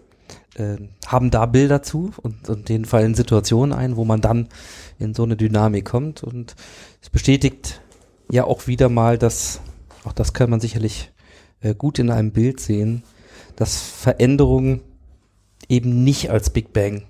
[0.55, 4.49] äh, haben da Bilder zu und, und denen fallen Situationen ein, wo man dann
[4.97, 6.23] in so eine Dynamik kommt.
[6.23, 6.55] Und
[7.01, 7.81] es bestätigt
[8.31, 9.61] ja auch wieder mal, dass,
[10.05, 11.11] auch das kann man sicherlich
[11.61, 13.03] äh, gut in einem Bild sehen,
[13.55, 14.81] dass Veränderung
[15.69, 17.03] eben nicht als Big Bang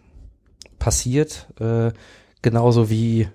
[0.79, 1.91] passiert, äh,
[2.41, 3.27] genauso wie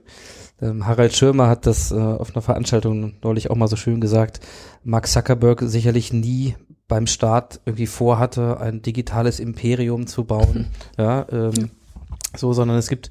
[0.61, 4.41] ähm, Harald Schirmer hat das äh, auf einer Veranstaltung neulich auch mal so schön gesagt,
[4.85, 6.57] Mark Zuckerberg sicherlich nie
[6.89, 10.67] beim Start irgendwie vorhatte, ein digitales Imperium zu bauen.
[10.99, 11.71] ja, ähm,
[12.37, 13.11] so, sondern es gibt,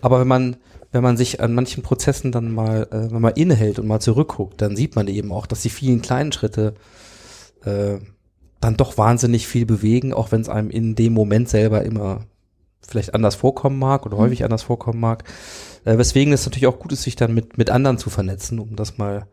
[0.00, 0.56] aber wenn man,
[0.96, 4.62] wenn man sich an manchen Prozessen dann mal, äh, wenn man innehält und mal zurückguckt,
[4.62, 6.72] dann sieht man eben auch, dass die vielen kleinen Schritte
[7.66, 7.98] äh,
[8.60, 12.24] dann doch wahnsinnig viel bewegen, auch wenn es einem in dem Moment selber immer
[12.80, 14.20] vielleicht anders vorkommen mag oder mhm.
[14.22, 15.24] häufig anders vorkommen mag.
[15.84, 18.74] Äh, weswegen es natürlich auch gut ist, sich dann mit, mit anderen zu vernetzen, um
[18.74, 19.26] das mal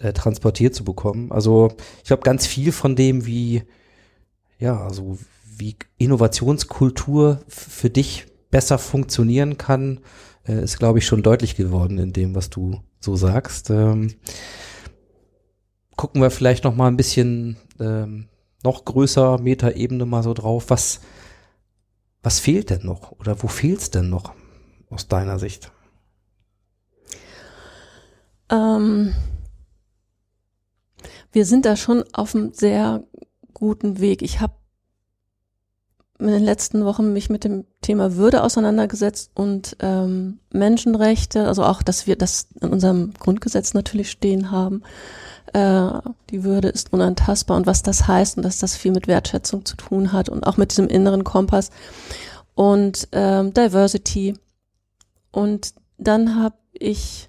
[0.00, 1.32] äh, transportiert zu bekommen.
[1.32, 3.62] Also ich glaube, ganz viel von dem, wie,
[4.58, 5.16] ja, also
[5.56, 10.00] wie Innovationskultur für dich besser funktionieren kann,
[10.48, 13.70] äh, ist, glaube ich, schon deutlich geworden in dem, was du so sagst.
[13.70, 14.14] Ähm,
[15.96, 18.28] gucken wir vielleicht noch mal ein bisschen ähm,
[18.64, 20.70] noch größer Metaebene mal so drauf.
[20.70, 21.00] Was,
[22.22, 24.32] was fehlt denn noch oder wo fehlt es denn noch
[24.90, 25.70] aus deiner Sicht?
[28.50, 29.14] Ähm,
[31.32, 33.04] wir sind da schon auf einem sehr
[33.52, 34.22] guten Weg.
[34.22, 34.54] Ich habe
[36.18, 41.82] in den letzten Wochen mich mit dem Thema Würde auseinandergesetzt und ähm, Menschenrechte, also auch,
[41.82, 44.82] dass wir das in unserem Grundgesetz natürlich stehen haben.
[45.52, 45.88] Äh,
[46.30, 49.76] die Würde ist unantastbar und was das heißt und dass das viel mit Wertschätzung zu
[49.76, 51.70] tun hat und auch mit diesem inneren Kompass
[52.54, 54.34] und ähm, Diversity.
[55.30, 57.28] Und dann habe ich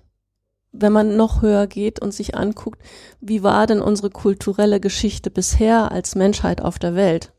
[0.71, 2.81] wenn man noch höher geht und sich anguckt,
[3.19, 7.33] wie war denn unsere kulturelle Geschichte bisher als Menschheit auf der Welt,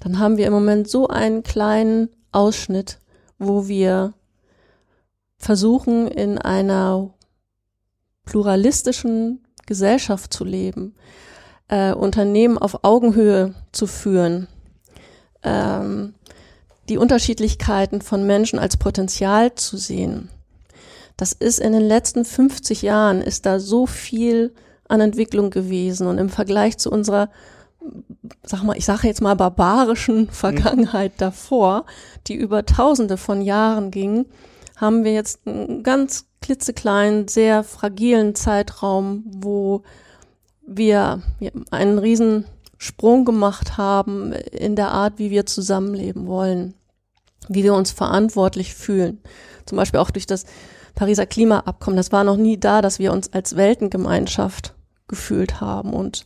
[0.00, 2.98] dann haben wir im Moment so einen kleinen Ausschnitt,
[3.38, 4.14] wo wir
[5.38, 7.10] versuchen, in einer
[8.24, 10.94] pluralistischen Gesellschaft zu leben,
[11.68, 14.48] äh, Unternehmen auf Augenhöhe zu führen,
[15.42, 16.14] ähm,
[16.88, 20.28] die Unterschiedlichkeiten von Menschen als Potenzial zu sehen.
[21.16, 24.54] Das ist in den letzten 50 Jahren ist da so viel
[24.88, 27.30] an Entwicklung gewesen und im Vergleich zu unserer
[28.42, 31.18] sag mal, ich sage jetzt mal barbarischen Vergangenheit mhm.
[31.18, 31.84] davor,
[32.26, 34.26] die über tausende von Jahren ging,
[34.76, 39.82] haben wir jetzt einen ganz klitzekleinen, sehr fragilen Zeitraum, wo
[40.66, 41.22] wir
[41.70, 42.44] einen riesen
[42.78, 46.74] Sprung gemacht haben in der Art, wie wir zusammenleben wollen,
[47.48, 49.20] wie wir uns verantwortlich fühlen.
[49.64, 50.44] Zum Beispiel auch durch das
[50.94, 54.74] Pariser Klimaabkommen, das war noch nie da, dass wir uns als Weltengemeinschaft
[55.08, 56.24] gefühlt haben und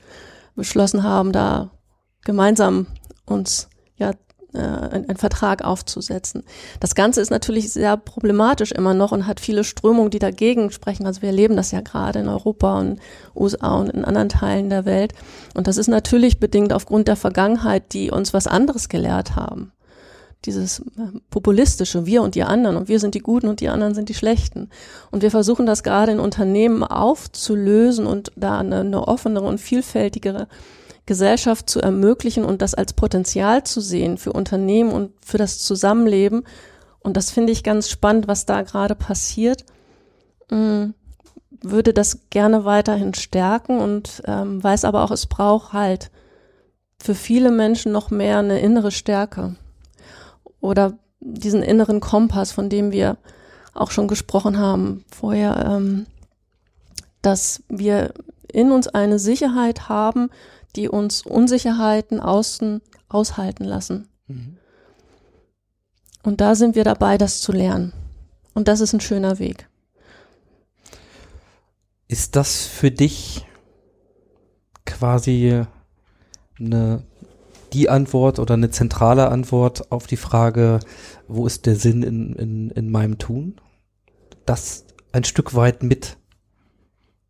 [0.56, 1.70] beschlossen haben, da
[2.24, 2.86] gemeinsam
[3.26, 4.12] uns ja
[4.52, 6.44] äh, einen Vertrag aufzusetzen.
[6.80, 11.06] Das Ganze ist natürlich sehr problematisch immer noch und hat viele Strömungen, die dagegen sprechen.
[11.06, 13.00] Also wir erleben das ja gerade in Europa und
[13.34, 15.14] USA und in anderen Teilen der Welt.
[15.54, 19.72] Und das ist natürlich bedingt aufgrund der Vergangenheit, die uns was anderes gelehrt haben
[20.44, 23.94] dieses äh, populistische, wir und die anderen und wir sind die Guten und die anderen
[23.94, 24.70] sind die Schlechten.
[25.10, 30.48] Und wir versuchen das gerade in Unternehmen aufzulösen und da eine, eine offenere und vielfältigere
[31.06, 36.44] Gesellschaft zu ermöglichen und das als Potenzial zu sehen für Unternehmen und für das Zusammenleben
[37.00, 39.64] Und das finde ich ganz spannend, was da gerade passiert.
[40.50, 40.90] Mm,
[41.62, 46.10] würde das gerne weiterhin stärken und ähm, weiß aber auch, es braucht halt
[47.02, 49.56] für viele Menschen noch mehr eine innere Stärke
[50.60, 53.16] oder diesen inneren Kompass, von dem wir
[53.74, 56.06] auch schon gesprochen haben vorher, ähm,
[57.22, 58.12] dass wir
[58.52, 60.30] in uns eine Sicherheit haben,
[60.76, 64.08] die uns Unsicherheiten außen aushalten lassen.
[64.26, 64.56] Mhm.
[66.22, 67.92] Und da sind wir dabei, das zu lernen.
[68.54, 69.68] Und das ist ein schöner Weg.
[72.08, 73.46] Ist das für dich
[74.84, 75.64] quasi
[76.58, 77.04] eine,
[77.72, 80.80] die Antwort oder eine zentrale Antwort auf die Frage,
[81.28, 83.60] wo ist der Sinn in, in, in meinem Tun?
[84.46, 86.16] Das ein Stück weit mit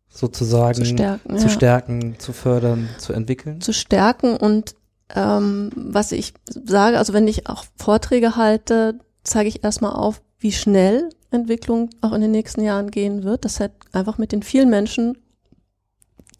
[0.09, 1.49] sozusagen zu stärken, zu, ja.
[1.49, 3.61] stärken, zu fördern, zu entwickeln?
[3.61, 4.75] Zu stärken und
[5.15, 10.51] ähm, was ich sage, also wenn ich auch Vorträge halte, zeige ich erstmal auf, wie
[10.51, 13.45] schnell Entwicklung auch in den nächsten Jahren gehen wird.
[13.45, 15.17] Das hat einfach mit den vielen Menschen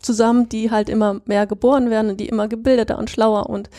[0.01, 3.69] zusammen, die halt immer mehr geboren werden und die immer gebildeter und schlauer und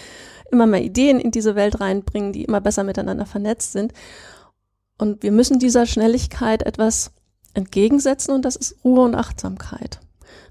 [0.50, 3.92] immer mehr Ideen in diese Welt reinbringen, die immer besser miteinander vernetzt sind.
[4.98, 7.12] Und wir müssen dieser Schnelligkeit etwas
[7.54, 10.00] entgegensetzen und das ist Ruhe und Achtsamkeit.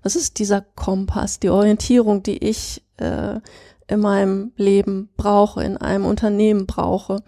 [0.04, 3.40] Das ist dieser Kompass, die Orientierung, die ich äh,
[3.88, 7.24] in meinem Leben brauche, in einem Unternehmen brauche.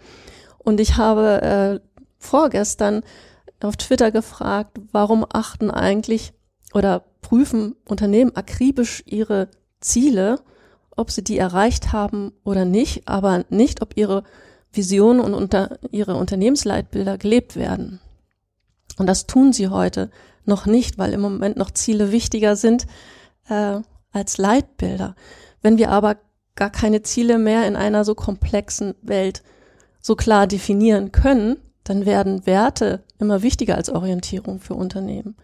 [0.58, 3.02] Und ich habe äh, vorgestern
[3.62, 6.32] auf Twitter gefragt, warum achten eigentlich
[6.72, 9.48] oder prüfen Unternehmen akribisch ihre
[9.80, 10.40] Ziele,
[10.94, 14.24] ob sie die erreicht haben oder nicht, aber nicht, ob ihre
[14.70, 17.98] Visionen und unter, ihre Unternehmensleitbilder gelebt werden.
[18.98, 20.10] Und das tun sie heute
[20.44, 22.86] noch nicht, weil im Moment noch Ziele wichtiger sind
[23.48, 23.80] äh,
[24.12, 25.16] als Leitbilder.
[25.62, 26.18] Wenn wir aber
[26.56, 29.42] gar keine Ziele mehr in einer so komplexen Welt
[29.98, 35.36] so klar definieren können, dann werden Werte immer wichtiger als Orientierung für Unternehmen.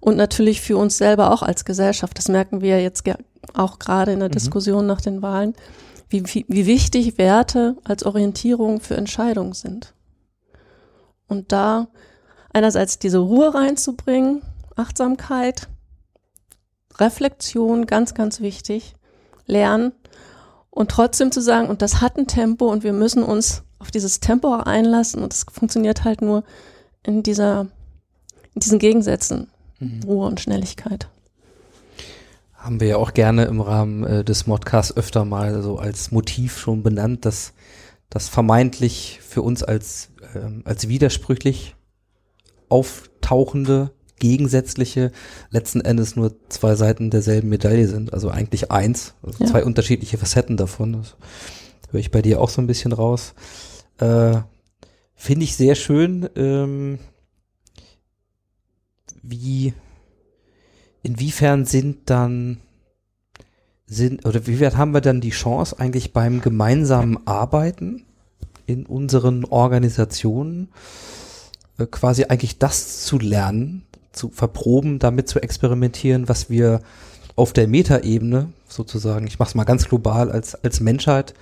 [0.00, 2.16] Und natürlich für uns selber auch als Gesellschaft.
[2.18, 3.04] Das merken wir jetzt
[3.54, 4.32] auch gerade in der mhm.
[4.32, 5.54] Diskussion nach den Wahlen,
[6.08, 9.94] wie, wie, wichtig Werte als Orientierung für Entscheidungen sind.
[11.26, 11.88] Und da
[12.52, 14.42] einerseits diese Ruhe reinzubringen,
[14.76, 15.68] Achtsamkeit,
[16.98, 18.94] Reflexion, ganz, ganz wichtig,
[19.46, 19.92] Lernen
[20.70, 24.20] und trotzdem zu sagen, und das hat ein Tempo und wir müssen uns auf dieses
[24.20, 26.44] Tempo einlassen und es funktioniert halt nur
[27.02, 27.66] in dieser,
[28.54, 30.02] in diesen Gegensätzen, mhm.
[30.04, 31.08] Ruhe und Schnelligkeit.
[32.54, 36.58] Haben wir ja auch gerne im Rahmen äh, des Modcasts öfter mal so als Motiv
[36.58, 37.52] schon benannt, dass
[38.10, 41.76] das vermeintlich für uns als, ähm, als widersprüchlich
[42.68, 45.12] auftauchende, gegensätzliche,
[45.50, 48.12] letzten Endes nur zwei Seiten derselben Medaille sind.
[48.12, 49.50] Also eigentlich eins, also ja.
[49.50, 50.94] zwei unterschiedliche Facetten davon.
[50.94, 51.16] Das
[51.90, 53.34] höre ich bei dir auch so ein bisschen raus.
[53.98, 54.38] Äh,
[55.14, 56.98] Finde ich sehr schön, ähm,
[59.30, 59.74] wie,
[61.02, 62.58] inwiefern sind dann,
[63.86, 68.04] sind, oder wie weit haben wir dann die Chance eigentlich beim gemeinsamen Arbeiten
[68.66, 70.68] in unseren Organisationen,
[71.78, 76.82] äh, quasi eigentlich das zu lernen, zu verproben, damit zu experimentieren, was wir
[77.36, 81.34] auf der Metaebene sozusagen, ich mache es mal ganz global als, als Menschheit,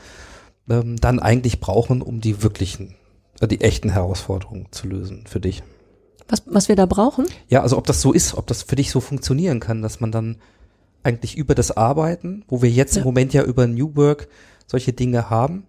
[0.69, 2.95] ähm, dann eigentlich brauchen, um die wirklichen,
[3.41, 5.63] äh, die echten Herausforderungen zu lösen für dich.
[6.29, 7.27] Was, was wir da brauchen?
[7.49, 10.11] Ja, also ob das so ist, ob das für dich so funktionieren kann, dass man
[10.11, 10.37] dann
[11.03, 13.03] eigentlich über das Arbeiten, wo wir jetzt ja.
[13.03, 14.29] im Moment ja über New Work
[14.67, 15.67] solche Dinge haben,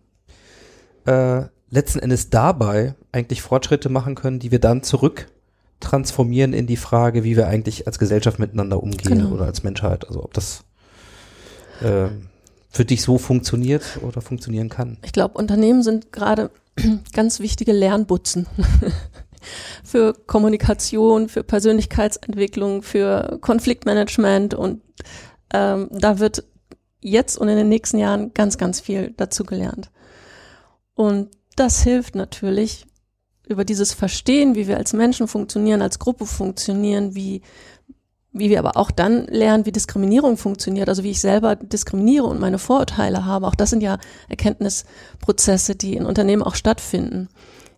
[1.05, 5.28] äh, letzten Endes dabei eigentlich Fortschritte machen können, die wir dann zurück
[5.80, 9.30] transformieren in die Frage, wie wir eigentlich als Gesellschaft miteinander umgehen genau.
[9.30, 10.08] oder als Menschheit.
[10.08, 10.64] Also ob das
[11.82, 12.08] äh,
[12.70, 14.97] für dich so funktioniert oder funktionieren kann.
[15.03, 16.49] Ich glaube, Unternehmen sind gerade
[17.14, 18.47] ganz wichtige Lernbutzen
[19.84, 24.82] für Kommunikation, für Persönlichkeitsentwicklung, für Konfliktmanagement und
[25.54, 26.43] ähm, da wird
[27.02, 29.91] jetzt und in den nächsten Jahren ganz, ganz viel dazu gelernt.
[30.93, 32.86] Und das hilft natürlich
[33.48, 37.41] über dieses Verstehen, wie wir als Menschen funktionieren, als Gruppe funktionieren, wie,
[38.34, 42.39] wie wir aber auch dann lernen, wie Diskriminierung funktioniert, also wie ich selber diskriminiere und
[42.39, 43.48] meine Vorurteile habe.
[43.48, 47.30] Auch das sind ja Erkenntnisprozesse, die in Unternehmen auch stattfinden.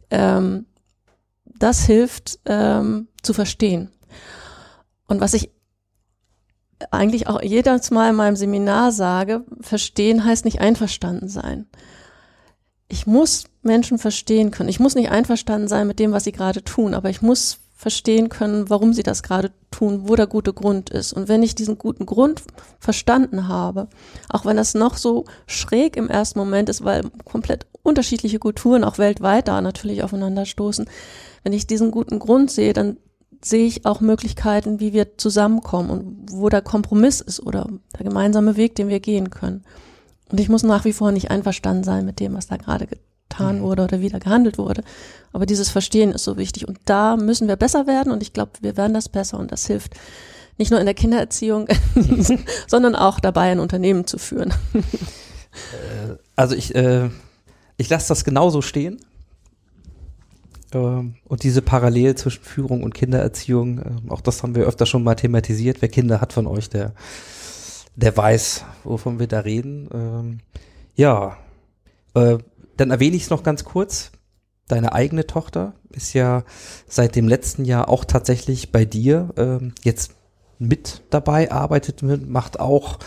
[0.10, 0.66] Ähm,
[1.58, 3.92] das hilft ähm, zu verstehen.
[5.08, 5.52] Und was ich
[6.92, 11.68] eigentlich auch jedes Mal in meinem Seminar sage, verstehen heißt nicht einverstanden sein
[12.90, 14.70] ich muss Menschen verstehen können.
[14.70, 18.28] Ich muss nicht einverstanden sein mit dem, was sie gerade tun, aber ich muss verstehen
[18.28, 21.14] können, warum sie das gerade tun, wo der gute Grund ist.
[21.14, 22.44] Und wenn ich diesen guten Grund
[22.80, 23.88] verstanden habe,
[24.28, 28.98] auch wenn das noch so schräg im ersten Moment ist, weil komplett unterschiedliche Kulturen auch
[28.98, 30.90] weltweit da natürlich aufeinanderstoßen,
[31.44, 32.98] wenn ich diesen guten Grund sehe, dann
[33.42, 37.68] sehe ich auch Möglichkeiten, wie wir zusammenkommen und wo der Kompromiss ist oder
[37.98, 39.64] der gemeinsame Weg, den wir gehen können.
[40.30, 43.60] Und ich muss nach wie vor nicht einverstanden sein mit dem, was da gerade getan
[43.60, 43.62] Mhm.
[43.62, 44.84] wurde oder wie da gehandelt wurde.
[45.32, 46.68] Aber dieses Verstehen ist so wichtig.
[46.68, 48.12] Und da müssen wir besser werden.
[48.12, 49.40] Und ich glaube, wir werden das besser.
[49.40, 49.94] Und das hilft
[50.58, 51.68] nicht nur in der Kindererziehung,
[52.68, 54.54] sondern auch dabei, ein Unternehmen zu führen.
[56.36, 57.10] Also ich, äh,
[57.78, 59.00] ich lasse das genauso stehen.
[60.74, 65.04] Ähm, und diese Parallel zwischen Führung und Kindererziehung, ähm, auch das haben wir öfter schon
[65.04, 65.82] mal thematisiert.
[65.82, 66.94] Wer Kinder hat von euch, der,
[67.96, 69.90] der weiß, wovon wir da reden.
[69.94, 70.40] Ähm,
[70.96, 71.38] ja,
[72.14, 72.38] äh,
[72.78, 74.12] dann erwähne ich es noch ganz kurz.
[74.68, 76.44] Deine eigene Tochter ist ja
[76.88, 80.12] seit dem letzten Jahr auch tatsächlich bei dir jetzt
[80.60, 83.00] mit dabei, arbeitet mit, macht auch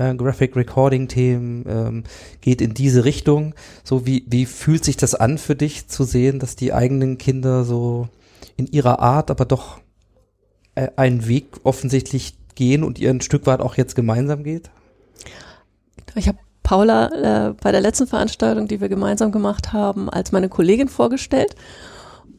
[0.00, 2.04] äh, Graphic Recording Themen, ähm,
[2.40, 3.54] geht in diese Richtung.
[3.84, 7.64] So wie, wie fühlt sich das an für dich zu sehen, dass die eigenen Kinder
[7.64, 8.08] so
[8.56, 9.78] in ihrer Art, aber doch
[10.74, 14.70] äh, einen Weg offensichtlich gehen und ihr ein Stück weit auch jetzt gemeinsam geht?
[16.14, 20.48] Ich habe Paula äh, bei der letzten Veranstaltung, die wir gemeinsam gemacht haben, als meine
[20.48, 21.54] Kollegin vorgestellt.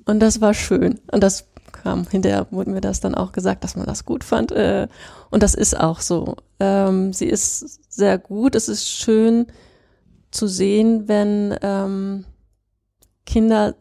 [0.05, 0.99] Und das war schön.
[1.11, 1.50] Und das
[1.81, 4.51] kam hinterher, wurde mir das dann auch gesagt, dass man das gut fand.
[4.51, 4.87] Äh,
[5.29, 6.35] und das ist auch so.
[6.59, 8.55] Ähm, sie ist sehr gut.
[8.55, 9.47] Es ist schön
[10.31, 12.25] zu sehen, wenn ähm,
[13.25, 13.75] Kinder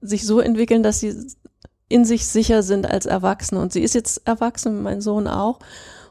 [0.00, 1.14] sich so entwickeln, dass sie
[1.88, 3.60] in sich sicher sind als Erwachsene.
[3.60, 5.58] Und sie ist jetzt erwachsen, mein Sohn auch.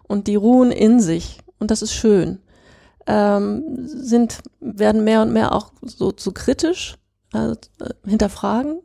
[0.04, 1.40] Und die ruhen in sich.
[1.60, 2.40] Und das ist schön
[3.08, 6.98] ähm, sind, werden mehr und mehr auch so zu kritisch,
[7.32, 8.82] also, äh, hinterfragen.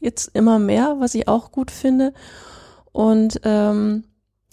[0.00, 2.12] Jetzt immer mehr, was ich auch gut finde.
[2.92, 4.04] Und ähm,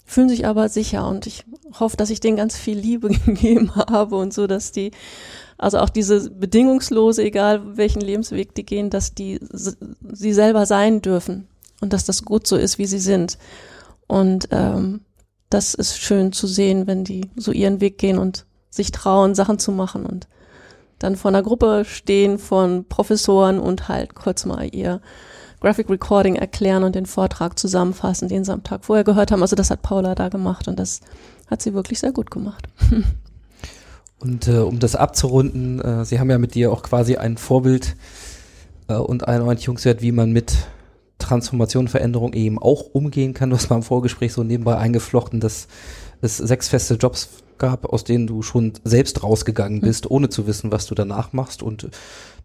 [0.04, 1.08] fühlen sich aber sicher.
[1.08, 1.44] Und ich
[1.78, 4.92] hoffe, dass ich denen ganz viel Liebe gegeben habe und so, dass die,
[5.56, 11.48] also auch diese bedingungslose, egal welchen Lebensweg die gehen, dass die sie selber sein dürfen.
[11.80, 13.38] Und dass das gut so ist, wie sie sind.
[14.08, 15.02] Und ähm,
[15.50, 19.58] das ist schön zu sehen, wenn die so ihren Weg gehen und sich trauen, Sachen
[19.58, 20.28] zu machen und
[20.98, 25.00] dann vor einer Gruppe stehen von Professoren und halt kurz mal ihr
[25.60, 29.42] Graphic Recording erklären und den Vortrag zusammenfassen, den sie am Tag vorher gehört haben.
[29.42, 31.00] Also das hat Paula da gemacht und das
[31.48, 32.68] hat sie wirklich sehr gut gemacht.
[34.20, 37.94] Und äh, um das abzurunden, äh, Sie haben ja mit dir auch quasi ein Vorbild
[38.88, 40.56] äh, und einen Orientierungswert, wie man mit
[41.18, 43.50] Transformation, Veränderung eben auch umgehen kann.
[43.50, 45.68] Du hast mal im Vorgespräch so nebenbei eingeflochten, dass
[46.20, 47.28] es sechs feste Jobs
[47.58, 51.62] gab, aus denen du schon selbst rausgegangen bist, ohne zu wissen, was du danach machst
[51.62, 51.88] und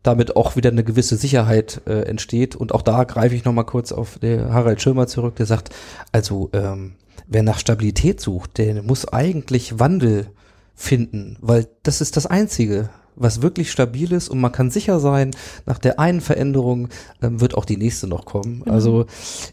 [0.03, 2.55] damit auch wieder eine gewisse Sicherheit äh, entsteht.
[2.55, 5.69] Und auch da greife ich nochmal kurz auf der Harald Schirmer zurück, der sagt,
[6.11, 6.93] also ähm,
[7.27, 10.27] wer nach Stabilität sucht, der muss eigentlich Wandel
[10.75, 15.31] finden, weil das ist das Einzige, was wirklich stabil ist und man kann sicher sein,
[15.65, 16.89] nach der einen Veränderung
[17.21, 18.63] ähm, wird auch die nächste noch kommen.
[18.65, 19.05] Also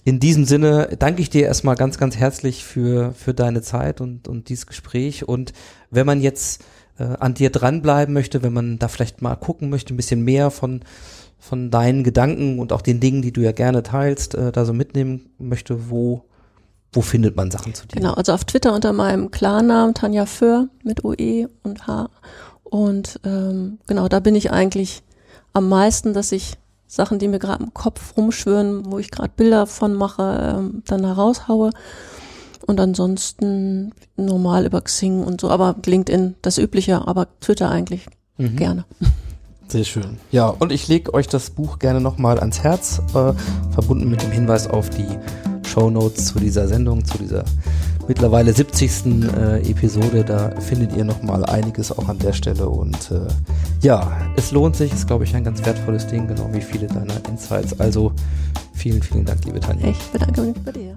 [0.04, 4.28] in diesem Sinne danke ich dir erstmal ganz, ganz herzlich für, für deine Zeit und,
[4.28, 5.28] und dieses Gespräch.
[5.28, 5.52] Und
[5.90, 6.64] wenn man jetzt
[7.00, 10.50] äh, an dir dranbleiben möchte, wenn man da vielleicht mal gucken möchte, ein bisschen mehr
[10.50, 10.82] von,
[11.38, 14.72] von deinen Gedanken und auch den Dingen, die du ja gerne teilst, äh, da so
[14.72, 16.24] mitnehmen möchte, wo,
[16.92, 17.96] wo findet man Sachen zu dir?
[17.96, 22.10] Genau, also auf Twitter unter meinem Klarnamen Tanja Föhr mit OE und H.
[22.64, 25.02] Und ähm, genau, da bin ich eigentlich
[25.52, 29.66] am meisten, dass ich Sachen, die mir gerade im Kopf rumschwören, wo ich gerade Bilder
[29.66, 31.70] von mache, ähm, dann heraushaue.
[32.66, 38.06] Und ansonsten normal über Xing und so, aber LinkedIn das Übliche, aber Twitter eigentlich
[38.38, 38.56] Mhm.
[38.56, 38.84] gerne.
[39.68, 40.16] Sehr schön.
[40.32, 43.32] Ja, und ich lege euch das Buch gerne nochmal ans Herz, äh,
[43.72, 45.06] verbunden mit dem Hinweis auf die
[45.68, 47.44] Show Notes zu dieser Sendung, zu dieser
[48.08, 49.22] mittlerweile 70.
[49.36, 50.24] Äh, Episode.
[50.24, 52.68] Da findet ihr nochmal einiges auch an der Stelle.
[52.68, 53.28] Und äh,
[53.82, 57.14] ja, es lohnt sich, ist, glaube ich, ein ganz wertvolles Ding, genau wie viele deiner
[57.28, 57.78] Insights.
[57.78, 58.10] Also
[58.72, 59.86] vielen, vielen Dank, liebe Tanja.
[59.86, 60.96] Ich bedanke mich bei dir,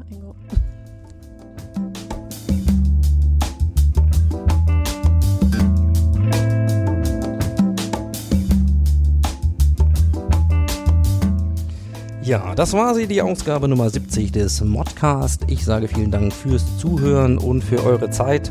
[12.23, 15.41] Ja, das war sie, die Ausgabe Nummer 70 des Modcast.
[15.47, 18.49] Ich sage vielen Dank fürs Zuhören und für eure Zeit.